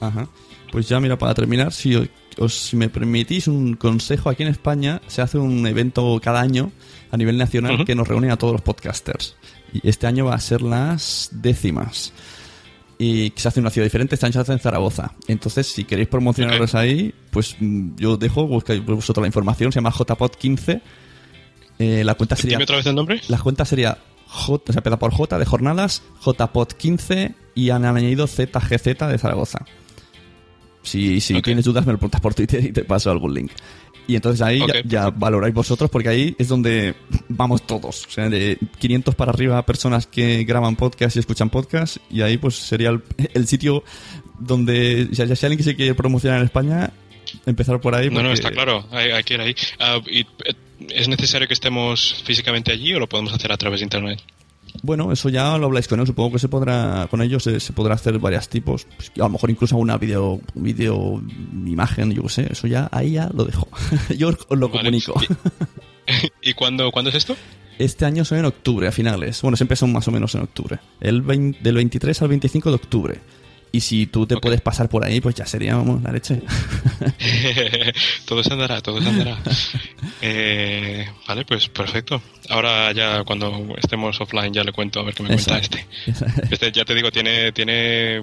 Ajá. 0.00 0.28
Pues 0.72 0.88
ya, 0.88 1.00
mira, 1.00 1.18
para 1.18 1.34
terminar, 1.34 1.72
si 1.72 1.96
os, 2.38 2.54
si 2.54 2.76
me 2.76 2.88
permitís 2.88 3.48
un 3.48 3.74
consejo, 3.74 4.30
aquí 4.30 4.44
en 4.44 4.48
España 4.50 5.00
se 5.08 5.20
hace 5.20 5.36
un 5.36 5.66
evento 5.66 6.20
cada 6.22 6.40
año 6.40 6.70
a 7.10 7.16
nivel 7.16 7.36
nacional 7.36 7.84
que 7.84 7.94
nos 7.96 8.06
reúne 8.06 8.30
a 8.30 8.36
todos 8.36 8.52
los 8.52 8.62
podcasters. 8.62 9.34
Y 9.72 9.86
este 9.88 10.06
año 10.06 10.26
va 10.26 10.34
a 10.34 10.40
ser 10.40 10.62
las 10.62 11.28
décimas. 11.32 12.12
Y 13.02 13.30
que 13.30 13.40
se 13.40 13.48
hace 13.48 13.60
en 13.60 13.64
una 13.64 13.70
ciudad 13.70 13.86
diferente, 13.86 14.18
año 14.20 14.32
se 14.34 14.38
hace 14.40 14.52
en 14.52 14.58
Zaragoza. 14.58 15.14
Entonces, 15.26 15.66
si 15.66 15.84
queréis 15.84 16.06
promocionaros 16.08 16.74
ahí, 16.74 17.14
pues 17.30 17.56
mm, 17.58 17.96
yo 17.96 18.18
dejo, 18.18 18.46
buscáis 18.46 18.84
vosotros 18.84 19.22
la 19.22 19.26
información, 19.26 19.72
se 19.72 19.78
llama 19.78 19.90
JPod15. 19.90 20.82
Eh, 21.78 22.04
la 22.04 22.14
cuenta 22.14 22.36
sería... 22.36 22.58
Otra 22.58 22.76
vez 22.76 22.84
el 22.84 22.94
nombre. 22.94 23.22
La 23.28 23.38
cuenta 23.38 23.64
sería 23.64 23.96
J, 24.26 24.64
o 24.68 24.72
sea, 24.74 24.82
por 24.82 25.12
J 25.12 25.38
de 25.38 25.46
jornadas, 25.46 26.02
JPod15 26.22 27.34
y 27.54 27.70
han 27.70 27.86
añadido 27.86 28.26
ZGZ 28.26 28.84
de 28.84 29.16
Zaragoza. 29.16 29.64
Si, 30.82 31.22
si 31.22 31.40
tienes 31.40 31.64
dudas, 31.64 31.86
me 31.86 31.92
lo 31.92 31.98
preguntas 31.98 32.20
por 32.20 32.34
Twitter 32.34 32.62
y 32.62 32.70
te 32.70 32.84
paso 32.84 33.10
algún 33.10 33.32
link. 33.32 33.52
Y 34.06 34.16
entonces 34.16 34.40
ahí 34.42 34.58
ya, 34.60 34.82
ya 34.84 35.10
valoráis 35.10 35.54
vosotros, 35.54 35.88
porque 35.90 36.08
ahí 36.08 36.36
es 36.38 36.48
donde 36.48 36.94
vamos 37.28 37.66
todos. 37.66 38.06
O 38.06 38.10
sea, 38.10 38.28
de 38.28 38.58
500 38.78 39.14
para 39.14 39.30
arriba 39.32 39.64
personas 39.64 40.06
que 40.06 40.44
graban 40.44 40.76
podcast 40.76 41.16
y 41.16 41.20
escuchan 41.20 41.50
podcast, 41.50 41.98
y 42.10 42.22
ahí 42.22 42.36
pues 42.38 42.56
sería 42.56 42.90
el, 42.90 43.02
el 43.34 43.46
sitio 43.46 43.84
donde, 44.38 45.08
si, 45.12 45.14
si 45.16 45.22
alguien 45.46 45.56
que 45.58 45.62
se 45.64 45.76
quiere 45.76 45.94
promocionar 45.94 46.38
en 46.40 46.44
España, 46.46 46.90
empezar 47.46 47.80
por 47.80 47.94
ahí. 47.94 48.08
No, 48.08 48.14
no, 48.16 48.20
porque- 48.30 48.34
está 48.34 48.50
claro, 48.50 48.86
hay, 48.90 49.10
hay 49.10 49.22
que 49.22 49.34
ir 49.34 49.40
ahí. 49.40 49.54
Ah, 49.78 50.00
y, 50.10 50.20
eh, 50.20 50.26
¿Es 50.88 51.08
necesario 51.08 51.46
que 51.46 51.52
estemos 51.54 52.22
físicamente 52.24 52.72
allí 52.72 52.94
o 52.94 52.98
lo 52.98 53.06
podemos 53.06 53.34
hacer 53.34 53.52
a 53.52 53.56
través 53.58 53.80
de 53.80 53.84
internet? 53.84 54.18
Bueno, 54.82 55.12
eso 55.12 55.28
ya 55.28 55.56
lo 55.58 55.66
habláis 55.66 55.88
con 55.88 56.00
él. 56.00 56.06
Supongo 56.06 56.32
que 56.32 56.38
se 56.38 56.48
podrá, 56.48 57.06
con 57.10 57.20
ellos 57.22 57.42
se, 57.42 57.60
se 57.60 57.72
podrá 57.72 57.94
hacer 57.94 58.18
varios 58.18 58.48
tipos. 58.48 58.86
Pues, 58.96 59.12
a 59.16 59.20
lo 59.24 59.30
mejor 59.30 59.50
incluso 59.50 59.76
una 59.76 59.96
video, 59.98 60.40
video 60.54 61.22
imagen, 61.66 62.12
yo 62.12 62.22
qué 62.22 62.28
sé. 62.28 62.48
Eso 62.50 62.66
ya, 62.66 62.88
ahí 62.92 63.12
ya 63.12 63.28
lo 63.34 63.44
dejo. 63.44 63.68
yo 64.16 64.28
os 64.28 64.38
lo 64.50 64.68
Vale. 64.68 64.78
comunico. 64.80 65.14
¿Y 66.42 66.54
cuándo, 66.54 66.90
cuándo 66.90 67.10
es 67.10 67.16
esto? 67.16 67.36
Este 67.78 68.04
año 68.04 68.24
son 68.24 68.38
en 68.38 68.44
octubre, 68.44 68.88
a 68.88 68.92
finales. 68.92 69.40
Bueno, 69.42 69.56
se 69.56 69.64
empezó 69.64 69.86
más 69.86 70.06
o 70.06 70.10
menos 70.10 70.34
en 70.34 70.42
octubre. 70.42 70.78
El 71.00 71.22
20 71.22 71.60
del 71.62 71.76
23 71.76 72.22
al 72.22 72.28
25 72.28 72.68
de 72.68 72.74
octubre. 72.74 73.20
Y 73.72 73.80
si 73.80 74.06
tú 74.06 74.26
te 74.26 74.36
puedes 74.36 74.60
pasar 74.60 74.88
por 74.88 75.04
ahí, 75.04 75.20
pues 75.20 75.34
ya 75.36 75.46
sería 75.46 75.76
vamos, 75.76 76.02
la 76.02 76.10
leche. 76.10 76.40
todo 78.26 78.42
se 78.42 78.52
andará, 78.52 78.80
todo 78.80 79.00
se 79.00 79.08
andará. 79.08 79.38
Eh, 80.22 81.06
vale, 81.26 81.44
pues 81.44 81.68
perfecto. 81.68 82.20
Ahora 82.48 82.92
ya 82.92 83.22
cuando 83.24 83.74
estemos 83.80 84.20
offline 84.20 84.52
ya 84.52 84.64
le 84.64 84.72
cuento 84.72 85.00
a 85.00 85.04
ver 85.04 85.14
qué 85.14 85.22
me 85.22 85.28
cuenta 85.30 85.58
este. 85.58 85.86
Este 86.50 86.72
ya 86.72 86.84
te 86.84 86.94
digo, 86.94 87.10
tiene, 87.10 87.52
tiene 87.52 88.22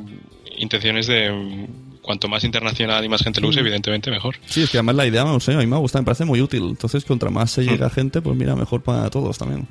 intenciones 0.57 1.07
de 1.07 1.67
cuanto 2.01 2.27
más 2.27 2.43
internacional 2.43 3.03
y 3.03 3.10
más 3.10 3.21
gente 3.23 3.41
lo 3.41 3.49
use, 3.49 3.60
Mm. 3.62 3.65
evidentemente 3.65 4.12
mejor. 4.12 4.36
Sí, 4.45 4.62
es 4.63 4.69
que 4.69 4.77
además 4.77 4.95
la 4.95 5.05
idea, 5.05 5.23
no 5.25 5.39
sé, 5.39 5.53
a 5.53 5.57
mí 5.57 5.67
me 5.67 5.77
gusta, 5.77 5.99
me 5.99 6.05
parece 6.05 6.25
muy 6.25 6.41
útil. 6.41 6.63
Entonces, 6.63 7.03
contra 7.05 7.29
más 7.29 7.51
se 7.51 7.62
Mm. 7.62 7.69
llega 7.69 7.89
gente, 7.89 8.21
pues 8.21 8.36
mira, 8.38 8.55
mejor 8.55 8.81
para 8.81 9.10
todos 9.10 9.38
también. 9.38 9.67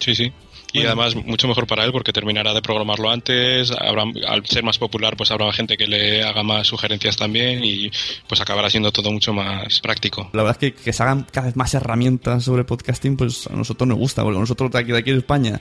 Sí, 0.00 0.14
sí. 0.14 0.32
Y 0.72 0.78
Bueno. 0.78 0.88
además 1.02 1.14
mucho 1.26 1.48
mejor 1.48 1.66
para 1.66 1.84
él 1.84 1.92
porque 1.92 2.12
terminará 2.12 2.54
de 2.54 2.62
programarlo 2.62 3.10
antes, 3.10 3.70
habrá, 3.72 4.04
al 4.26 4.46
ser 4.46 4.64
más 4.64 4.78
popular 4.78 5.16
pues 5.16 5.30
habrá 5.30 5.52
gente 5.52 5.76
que 5.76 5.86
le 5.86 6.22
haga 6.22 6.42
más 6.42 6.66
sugerencias 6.66 7.16
también 7.16 7.62
y 7.62 7.90
pues 8.26 8.40
acabará 8.40 8.70
siendo 8.70 8.90
todo 8.90 9.12
mucho 9.12 9.32
más 9.32 9.80
práctico. 9.80 10.30
La 10.32 10.42
verdad 10.42 10.62
es 10.62 10.72
que, 10.72 10.82
que 10.82 10.92
se 10.92 11.02
hagan 11.02 11.26
cada 11.30 11.46
vez 11.48 11.56
más 11.56 11.74
herramientas 11.74 12.44
sobre 12.44 12.64
podcasting, 12.64 13.16
pues 13.16 13.46
a 13.46 13.54
nosotros 13.54 13.86
nos 13.86 13.98
gusta, 13.98 14.22
porque 14.22 14.38
nosotros 14.38 14.70
de 14.70 14.78
aquí, 14.78 14.92
de 14.92 14.98
aquí 14.98 15.10
en 15.10 15.18
España, 15.18 15.60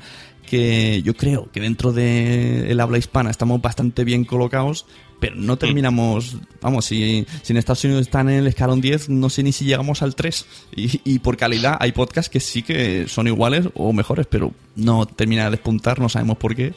que 0.50 1.02
yo 1.04 1.14
creo 1.16 1.50
que 1.52 1.60
dentro 1.60 1.92
del 1.92 2.80
habla 2.80 2.98
hispana 2.98 3.30
estamos 3.30 3.62
bastante 3.62 4.04
bien 4.04 4.24
colocados, 4.26 4.86
pero 5.22 5.36
no 5.36 5.56
terminamos, 5.56 6.36
vamos, 6.62 6.86
si, 6.86 7.28
si 7.44 7.54
en 7.54 7.58
Estados 7.58 7.84
Unidos 7.84 8.02
están 8.02 8.28
en 8.28 8.40
el 8.40 8.48
escalón 8.48 8.82
10, 8.82 9.10
no 9.10 9.30
sé 9.30 9.44
ni 9.44 9.52
si 9.52 9.66
llegamos 9.66 10.02
al 10.02 10.16
3. 10.16 10.46
Y, 10.76 11.00
y 11.06 11.20
por 11.20 11.38
calidad 11.38 11.78
hay 11.80 11.92
podcasts 11.92 12.28
que 12.28 12.40
sí 12.40 12.64
que 12.64 13.08
son 13.08 13.28
iguales 13.28 13.68
o 13.76 13.94
mejores, 13.94 14.26
pero 14.28 14.52
no 14.76 15.06
termina 15.06 15.46
de 15.46 15.52
despuntar, 15.52 16.00
no 16.00 16.10
sabemos 16.10 16.38
por 16.38 16.56
qué. 16.56 16.74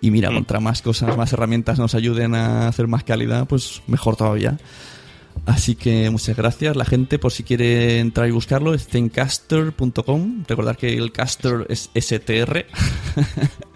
Y 0.00 0.10
mira, 0.10 0.32
contra 0.32 0.60
más 0.60 0.80
cosas, 0.80 1.14
más 1.14 1.34
herramientas 1.34 1.78
nos 1.78 1.94
ayuden 1.94 2.34
a 2.34 2.68
hacer 2.68 2.86
más 2.86 3.04
calidad, 3.04 3.46
pues 3.46 3.82
mejor 3.86 4.16
todavía. 4.16 4.56
Así 5.44 5.74
que 5.74 6.08
muchas 6.08 6.36
gracias. 6.36 6.76
La 6.76 6.86
gente, 6.86 7.18
por 7.18 7.32
si 7.32 7.42
quiere 7.42 8.00
entrar 8.00 8.26
y 8.28 8.32
buscarlo, 8.32 8.72
es 8.72 8.86
zencaster.com. 8.86 10.44
Recordar 10.48 10.78
que 10.78 10.94
el 10.94 11.12
caster 11.12 11.66
es 11.68 11.90
STR. 11.94 12.64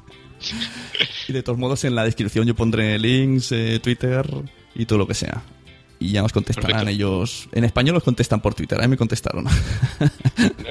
y 1.28 1.32
de 1.32 1.42
todos 1.42 1.58
modos, 1.58 1.84
en 1.84 1.94
la 1.94 2.04
descripción 2.04 2.46
yo 2.46 2.54
pondré 2.54 2.98
links, 2.98 3.52
eh, 3.52 3.80
Twitter 3.82 4.26
y 4.74 4.84
todo 4.86 4.98
lo 4.98 5.06
que 5.06 5.14
sea. 5.14 5.42
Y 6.00 6.12
ya 6.12 6.22
nos 6.22 6.32
contestarán 6.32 6.70
Perfecto. 6.70 6.90
ellos. 6.94 7.48
En 7.50 7.64
español 7.64 7.94
los 7.94 8.04
contestan 8.04 8.40
por 8.40 8.54
Twitter, 8.54 8.78
a 8.78 8.82
mí 8.82 8.88
me 8.88 8.96
contestaron. 8.96 9.44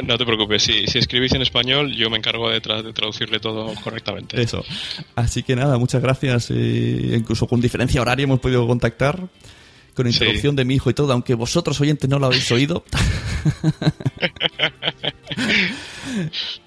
No 0.06 0.18
te 0.18 0.26
preocupes, 0.26 0.64
si, 0.64 0.88
si 0.88 1.00
escribís 1.00 1.34
en 1.34 1.42
español 1.42 1.92
yo 1.94 2.10
me 2.10 2.16
encargo 2.18 2.50
de, 2.50 2.62
tra- 2.62 2.82
de 2.82 2.94
traducirle 2.94 3.40
todo 3.42 3.74
correctamente. 3.84 4.42
Eso. 4.42 4.64
Así 5.16 5.44
que 5.44 5.56
nada, 5.58 5.78
muchas 5.78 6.02
gracias. 6.02 6.50
eh, 6.52 7.16
incluso 7.18 7.46
con 7.46 7.60
diferencia 7.60 8.02
horaria 8.02 8.24
hemos 8.24 8.40
podido 8.40 8.66
contactar. 8.66 9.20
Con 9.98 10.06
Sí. 10.06 10.18
introducción 10.20 10.56
de 10.56 10.64
mi 10.64 10.76
hijo 10.76 10.92
y 10.92 10.94
todo, 10.94 11.12
aunque 11.12 11.34
vosotros 11.34 11.82
oyentes 11.82 12.08
no 12.08 12.20
lo 12.20 12.28
habéis 12.28 12.52
oído. 12.52 12.84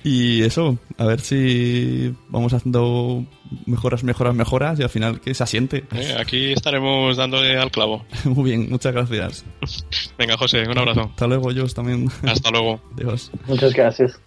y 0.04 0.42
eso, 0.42 0.78
a 0.98 1.04
ver 1.06 1.20
si 1.20 2.12
vamos 2.28 2.52
haciendo 2.52 3.24
mejoras, 3.66 4.02
mejoras, 4.02 4.34
mejoras 4.34 4.80
y 4.80 4.82
al 4.82 4.88
final 4.90 5.20
que 5.20 5.32
se 5.34 5.42
asiente. 5.44 5.84
Eh, 5.94 6.16
Aquí 6.18 6.52
estaremos 6.52 7.16
dándole 7.16 7.56
al 7.56 7.70
clavo. 7.70 8.04
Muy 8.24 8.50
bien, 8.50 8.68
muchas 8.68 8.92
gracias. 8.92 9.44
Venga, 10.18 10.36
José, 10.36 10.62
un 10.68 10.76
abrazo. 10.76 11.02
Hasta 11.10 11.26
luego, 11.28 11.52
yo 11.52 11.66
también. 11.68 12.10
Hasta 12.24 12.50
luego. 12.50 12.80
Adiós. 12.96 13.30
Muchas 13.46 13.72
gracias. 13.72 14.20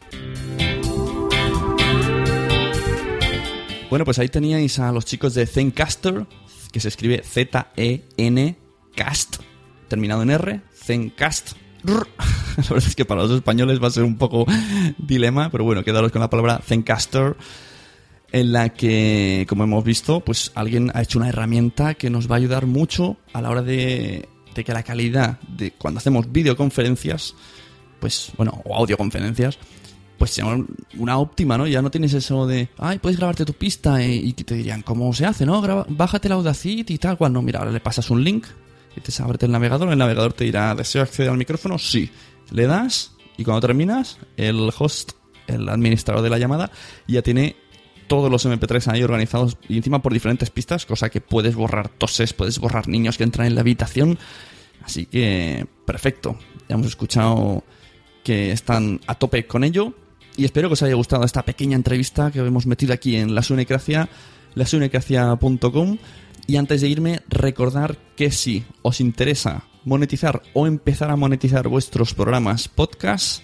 Bueno, 3.90 4.06
pues 4.06 4.18
ahí 4.18 4.30
teníais 4.30 4.80
a 4.80 4.92
los 4.94 5.06
chicos 5.06 5.34
de 5.36 5.46
Zencaster, 5.46 6.26
que 6.72 6.80
se 6.80 6.88
escribe 6.88 7.22
Z-E-N 7.24 8.56
Cast, 8.96 9.38
terminado 9.88 10.24
en 10.24 10.30
R, 10.32 10.62
Zencast. 10.74 11.54
La 11.84 12.64
verdad 12.64 12.88
es 12.88 12.96
que 12.96 13.06
para 13.06 13.24
los 13.24 13.32
españoles 13.32 13.82
va 13.82 13.88
a 13.88 13.92
ser 13.92 14.04
un 14.04 14.18
poco 14.18 14.46
dilema, 14.98 15.50
pero 15.52 15.64
bueno, 15.64 15.84
quedaros 15.84 16.12
con 16.12 16.22
la 16.22 16.30
palabra 16.30 16.62
Zencaster, 16.64 17.36
en 18.32 18.52
la 18.52 18.70
que, 18.70 19.46
como 19.50 19.64
hemos 19.66 19.84
visto, 19.84 20.22
pues 20.22 20.52
alguien 20.56 20.92
ha 20.94 21.02
hecho 21.02 21.20
una 21.20 21.30
herramienta 21.30 21.94
que 21.96 22.10
nos 22.10 22.30
va 22.30 22.36
a 22.36 22.38
ayudar 22.38 22.66
mucho 22.66 23.18
a 23.34 23.42
la 23.42 23.50
hora 23.50 23.62
de, 23.62 24.30
de 24.56 24.64
que 24.64 24.74
la 24.74 24.84
calidad 24.84 25.40
de 25.42 25.72
cuando 25.72 26.00
hacemos 26.00 26.32
videoconferencias, 26.32 27.36
pues, 28.00 28.32
bueno, 28.38 28.62
o 28.66 28.76
audioconferencias, 28.76 29.60
pues 30.18 30.32
sea 30.32 30.46
una 30.98 31.18
óptima, 31.18 31.58
¿no? 31.58 31.68
Ya 31.68 31.82
no 31.82 31.92
tienes 31.92 32.14
eso 32.14 32.48
de, 32.48 32.70
ay, 32.78 33.00
puedes 33.00 33.18
grabarte 33.18 33.46
tu 33.46 33.54
pista 33.54 34.02
y 34.04 34.32
te 34.34 34.56
dirían, 34.56 34.82
¿cómo 34.82 35.14
se 35.14 35.26
hace, 35.26 35.46
no? 35.46 35.86
Bájate 35.90 36.28
el 36.28 36.34
Audacity 36.34 36.94
y 36.94 36.98
tal, 36.98 37.18
cual. 37.18 37.34
No, 37.34 37.42
mira, 37.42 37.60
ahora 37.60 37.72
le 37.72 37.82
pasas 37.82 38.10
un 38.10 38.24
link 38.24 38.46
te 39.02 39.24
ábrete 39.24 39.46
el 39.46 39.52
navegador, 39.52 39.92
el 39.92 39.98
navegador 39.98 40.34
te 40.34 40.44
dirá, 40.44 40.76
¿deseo 40.76 41.02
acceder 41.02 41.30
al 41.30 41.38
micrófono? 41.38 41.78
Sí. 41.78 42.10
Le 42.52 42.68
das 42.68 43.14
y 43.38 43.44
cuando 43.44 43.62
terminas, 43.62 44.20
el 44.38 44.72
host, 44.78 45.14
el 45.48 45.68
administrador 45.70 46.22
de 46.22 46.30
la 46.30 46.38
llamada, 46.38 46.72
ya 47.08 47.22
tiene 47.22 47.56
todos 48.08 48.30
los 48.30 48.46
MP3 48.46 48.92
ahí 48.92 49.04
organizados 49.04 49.58
y 49.68 49.78
encima 49.78 50.02
por 50.02 50.14
diferentes 50.14 50.50
pistas, 50.50 50.86
cosa 50.86 51.10
que 51.10 51.22
puedes 51.22 51.56
borrar 51.56 51.90
toses, 51.90 52.34
puedes 52.34 52.60
borrar 52.60 52.88
niños 52.88 53.18
que 53.18 53.24
entran 53.24 53.48
en 53.48 53.56
la 53.56 53.62
habitación. 53.62 54.20
Así 54.84 55.06
que, 55.06 55.66
perfecto. 55.86 56.38
Ya 56.68 56.76
hemos 56.76 56.88
escuchado 56.88 57.64
que 58.24 58.52
están 58.52 59.02
a 59.08 59.16
tope 59.16 59.46
con 59.48 59.64
ello. 59.64 59.94
Y 60.36 60.46
espero 60.46 60.68
que 60.68 60.74
os 60.74 60.84
haya 60.84 60.96
gustado 60.96 61.26
esta 61.26 61.44
pequeña 61.44 61.76
entrevista 61.76 62.32
que 62.32 62.40
hemos 62.40 62.66
metido 62.66 62.94
aquí 62.94 63.16
en 63.16 63.36
La 63.36 63.44
Sunecracia, 63.44 64.10
lasunecracia.com. 64.56 65.98
Y 66.48 66.58
antes 66.58 66.82
de 66.82 66.90
irme, 66.90 67.22
recordar 67.30 67.98
que 68.16 68.32
si 68.32 68.66
os 68.82 69.00
interesa 69.00 69.64
monetizar 69.86 70.42
o 70.54 70.68
empezar 70.68 71.10
a 71.10 71.16
monetizar 71.16 71.68
vuestros 71.68 72.14
programas 72.14 72.68
podcast, 72.68 73.42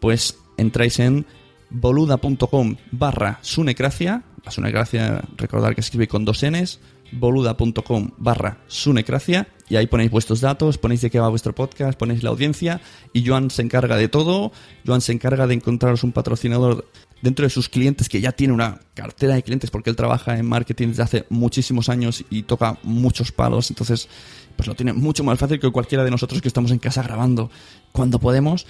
pues 0.00 0.36
entráis 0.56 0.98
en 0.98 1.26
boluda.com 1.70 2.76
barra 2.90 3.38
sunecracia. 3.42 4.24
La 4.44 4.50
sunecracia, 4.50 5.22
recordar 5.36 5.74
que 5.74 5.82
escribe 5.82 6.08
con 6.08 6.24
dos 6.24 6.44
Ns, 6.44 6.80
boluda.com 7.12 8.10
barra 8.16 8.58
sunecracia 8.66 9.48
y 9.68 9.76
ahí 9.76 9.86
ponéis 9.86 10.10
vuestros 10.10 10.40
datos, 10.40 10.78
ponéis 10.78 11.00
de 11.00 11.10
qué 11.10 11.20
va 11.20 11.28
vuestro 11.28 11.54
podcast, 11.54 11.98
ponéis 11.98 12.22
la 12.22 12.30
audiencia 12.30 12.80
y 13.12 13.26
Joan 13.26 13.50
se 13.50 13.62
encarga 13.62 13.96
de 13.96 14.08
todo. 14.08 14.50
Joan 14.84 15.00
se 15.00 15.12
encarga 15.12 15.46
de 15.46 15.54
encontraros 15.54 16.02
un 16.02 16.12
patrocinador 16.12 16.86
dentro 17.22 17.44
de 17.44 17.50
sus 17.50 17.68
clientes 17.68 18.08
que 18.08 18.20
ya 18.20 18.32
tiene 18.32 18.52
una 18.52 18.80
cartera 18.94 19.34
de 19.34 19.42
clientes 19.42 19.70
porque 19.70 19.90
él 19.90 19.96
trabaja 19.96 20.38
en 20.38 20.46
marketing 20.46 20.88
desde 20.88 21.02
hace 21.02 21.26
muchísimos 21.28 21.88
años 21.88 22.24
y 22.30 22.42
toca 22.42 22.78
muchos 22.82 23.32
palos, 23.32 23.70
entonces 23.70 24.08
pues 24.56 24.66
lo 24.66 24.74
tiene 24.74 24.92
mucho 24.92 25.24
más 25.24 25.38
fácil 25.38 25.60
que 25.60 25.70
cualquiera 25.70 26.04
de 26.04 26.10
nosotros 26.10 26.40
que 26.40 26.48
estamos 26.48 26.70
en 26.70 26.78
casa 26.78 27.02
grabando 27.02 27.50
cuando 27.92 28.18
podemos 28.18 28.66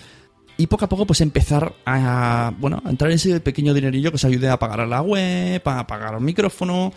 y 0.56 0.66
poco 0.66 0.84
a 0.84 0.88
poco 0.88 1.06
pues 1.06 1.20
empezar 1.20 1.74
a 1.86 2.52
bueno 2.58 2.82
a 2.84 2.90
entrar 2.90 3.10
en 3.10 3.16
ese 3.16 3.40
pequeño 3.40 3.72
dinerillo 3.72 4.10
que 4.10 4.16
os 4.16 4.24
ayude 4.24 4.48
a 4.48 4.58
pagar 4.58 4.86
la 4.86 5.00
web, 5.00 5.62
a 5.64 5.86
pagar 5.86 6.14
el 6.14 6.20
micrófono. 6.20 6.92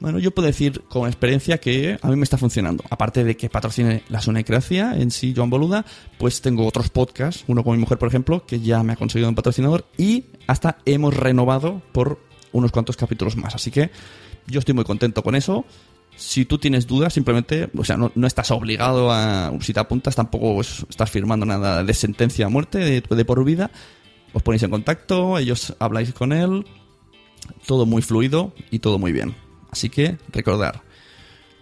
Bueno, 0.00 0.18
yo 0.18 0.32
puedo 0.32 0.46
decir 0.46 0.82
con 0.88 1.06
experiencia 1.06 1.58
que 1.58 1.98
a 2.02 2.08
mí 2.08 2.16
me 2.16 2.24
está 2.24 2.36
funcionando. 2.36 2.84
Aparte 2.90 3.24
de 3.24 3.36
que 3.36 3.48
patrocine 3.48 4.02
la 4.08 4.20
Sunecracia 4.20 4.94
en 4.96 5.10
sí, 5.10 5.32
Joan 5.34 5.48
Boluda, 5.50 5.84
pues 6.18 6.42
tengo 6.42 6.66
otros 6.66 6.90
podcasts, 6.90 7.44
uno 7.46 7.64
con 7.64 7.72
mi 7.74 7.78
mujer, 7.80 7.96
por 7.98 8.08
ejemplo, 8.08 8.44
que 8.46 8.60
ya 8.60 8.82
me 8.82 8.92
ha 8.92 8.96
conseguido 8.96 9.28
un 9.28 9.34
patrocinador 9.34 9.86
y 9.96 10.24
hasta 10.46 10.76
hemos 10.84 11.14
renovado 11.16 11.80
por 11.92 12.20
unos 12.52 12.70
cuantos 12.70 12.96
capítulos 12.96 13.36
más. 13.36 13.54
Así 13.54 13.70
que 13.70 13.90
yo 14.46 14.58
estoy 14.58 14.74
muy 14.74 14.84
contento 14.84 15.22
con 15.22 15.34
eso. 15.36 15.64
Si 16.16 16.44
tú 16.44 16.58
tienes 16.58 16.86
dudas, 16.86 17.12
simplemente, 17.14 17.70
o 17.76 17.82
sea, 17.84 17.96
no, 17.96 18.12
estás 18.26 18.50
obligado 18.50 19.10
a, 19.10 19.52
si 19.60 19.72
te 19.72 19.80
apuntas, 19.80 20.14
tampoco 20.14 20.60
es- 20.60 20.84
estás 20.88 21.10
firmando 21.10 21.46
nada 21.46 21.82
de 21.82 21.94
sentencia 21.94 22.46
a 22.46 22.48
muerte, 22.50 22.78
de 23.00 23.24
por 23.24 23.42
vida. 23.44 23.70
Os 24.32 24.42
ponéis 24.42 24.62
en 24.64 24.70
contacto, 24.70 25.38
ellos 25.38 25.74
habláis 25.78 26.12
con 26.12 26.32
él, 26.32 26.66
todo 27.66 27.86
muy 27.86 28.02
fluido 28.02 28.52
y 28.70 28.80
todo 28.80 28.98
muy 28.98 29.12
bien. 29.12 29.34
Así 29.74 29.90
que 29.90 30.18
recordar, 30.28 30.82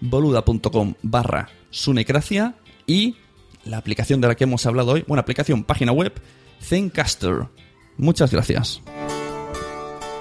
boluda.com 0.02 0.92
barra 1.00 1.48
sunecracia 1.70 2.56
y 2.86 3.16
la 3.64 3.78
aplicación 3.78 4.20
de 4.20 4.28
la 4.28 4.34
que 4.34 4.44
hemos 4.44 4.66
hablado 4.66 4.92
hoy, 4.92 5.04
bueno, 5.08 5.22
aplicación, 5.22 5.64
página 5.64 5.92
web, 5.92 6.12
Zencaster. 6.60 7.48
Muchas 7.96 8.30
gracias. 8.30 8.82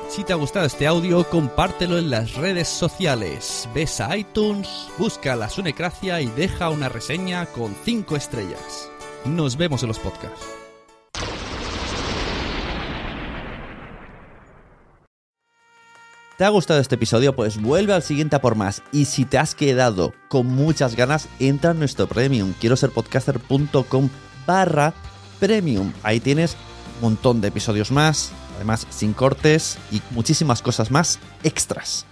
Si 0.07 0.23
te 0.23 0.31
ha 0.31 0.37
gustado 0.37 0.65
este 0.65 0.87
audio, 0.87 1.29
compártelo 1.29 1.97
en 1.97 2.09
las 2.09 2.35
redes 2.35 2.69
sociales. 2.69 3.67
Ves 3.75 3.99
a 3.99 4.15
iTunes, 4.15 4.87
busca 4.97 5.35
la 5.35 5.49
Sunecracia 5.49 6.21
y 6.21 6.27
deja 6.27 6.69
una 6.69 6.87
reseña 6.87 7.45
con 7.47 7.75
5 7.83 8.15
estrellas. 8.15 8.89
Nos 9.25 9.57
vemos 9.57 9.83
en 9.83 9.89
los 9.89 9.99
podcasts. 9.99 10.60
¿Te 16.41 16.45
ha 16.45 16.49
gustado 16.49 16.79
este 16.79 16.95
episodio? 16.95 17.35
Pues 17.35 17.61
vuelve 17.61 17.93
al 17.93 18.01
siguiente 18.01 18.35
a 18.35 18.41
por 18.41 18.55
más. 18.55 18.81
Y 18.91 19.05
si 19.05 19.25
te 19.25 19.37
has 19.37 19.53
quedado 19.53 20.11
con 20.27 20.47
muchas 20.47 20.95
ganas, 20.95 21.27
entra 21.37 21.69
en 21.69 21.77
nuestro 21.77 22.07
premium. 22.07 22.55
Quiero 22.59 22.75
ser 22.75 22.89
podcaster.com 22.89 24.09
barra 24.47 24.91
premium. 25.39 25.93
Ahí 26.01 26.19
tienes 26.19 26.57
un 26.95 27.11
montón 27.11 27.41
de 27.41 27.49
episodios 27.49 27.91
más, 27.91 28.31
además 28.55 28.87
sin 28.89 29.13
cortes 29.13 29.77
y 29.91 30.01
muchísimas 30.09 30.63
cosas 30.63 30.89
más 30.89 31.19
extras. 31.43 32.07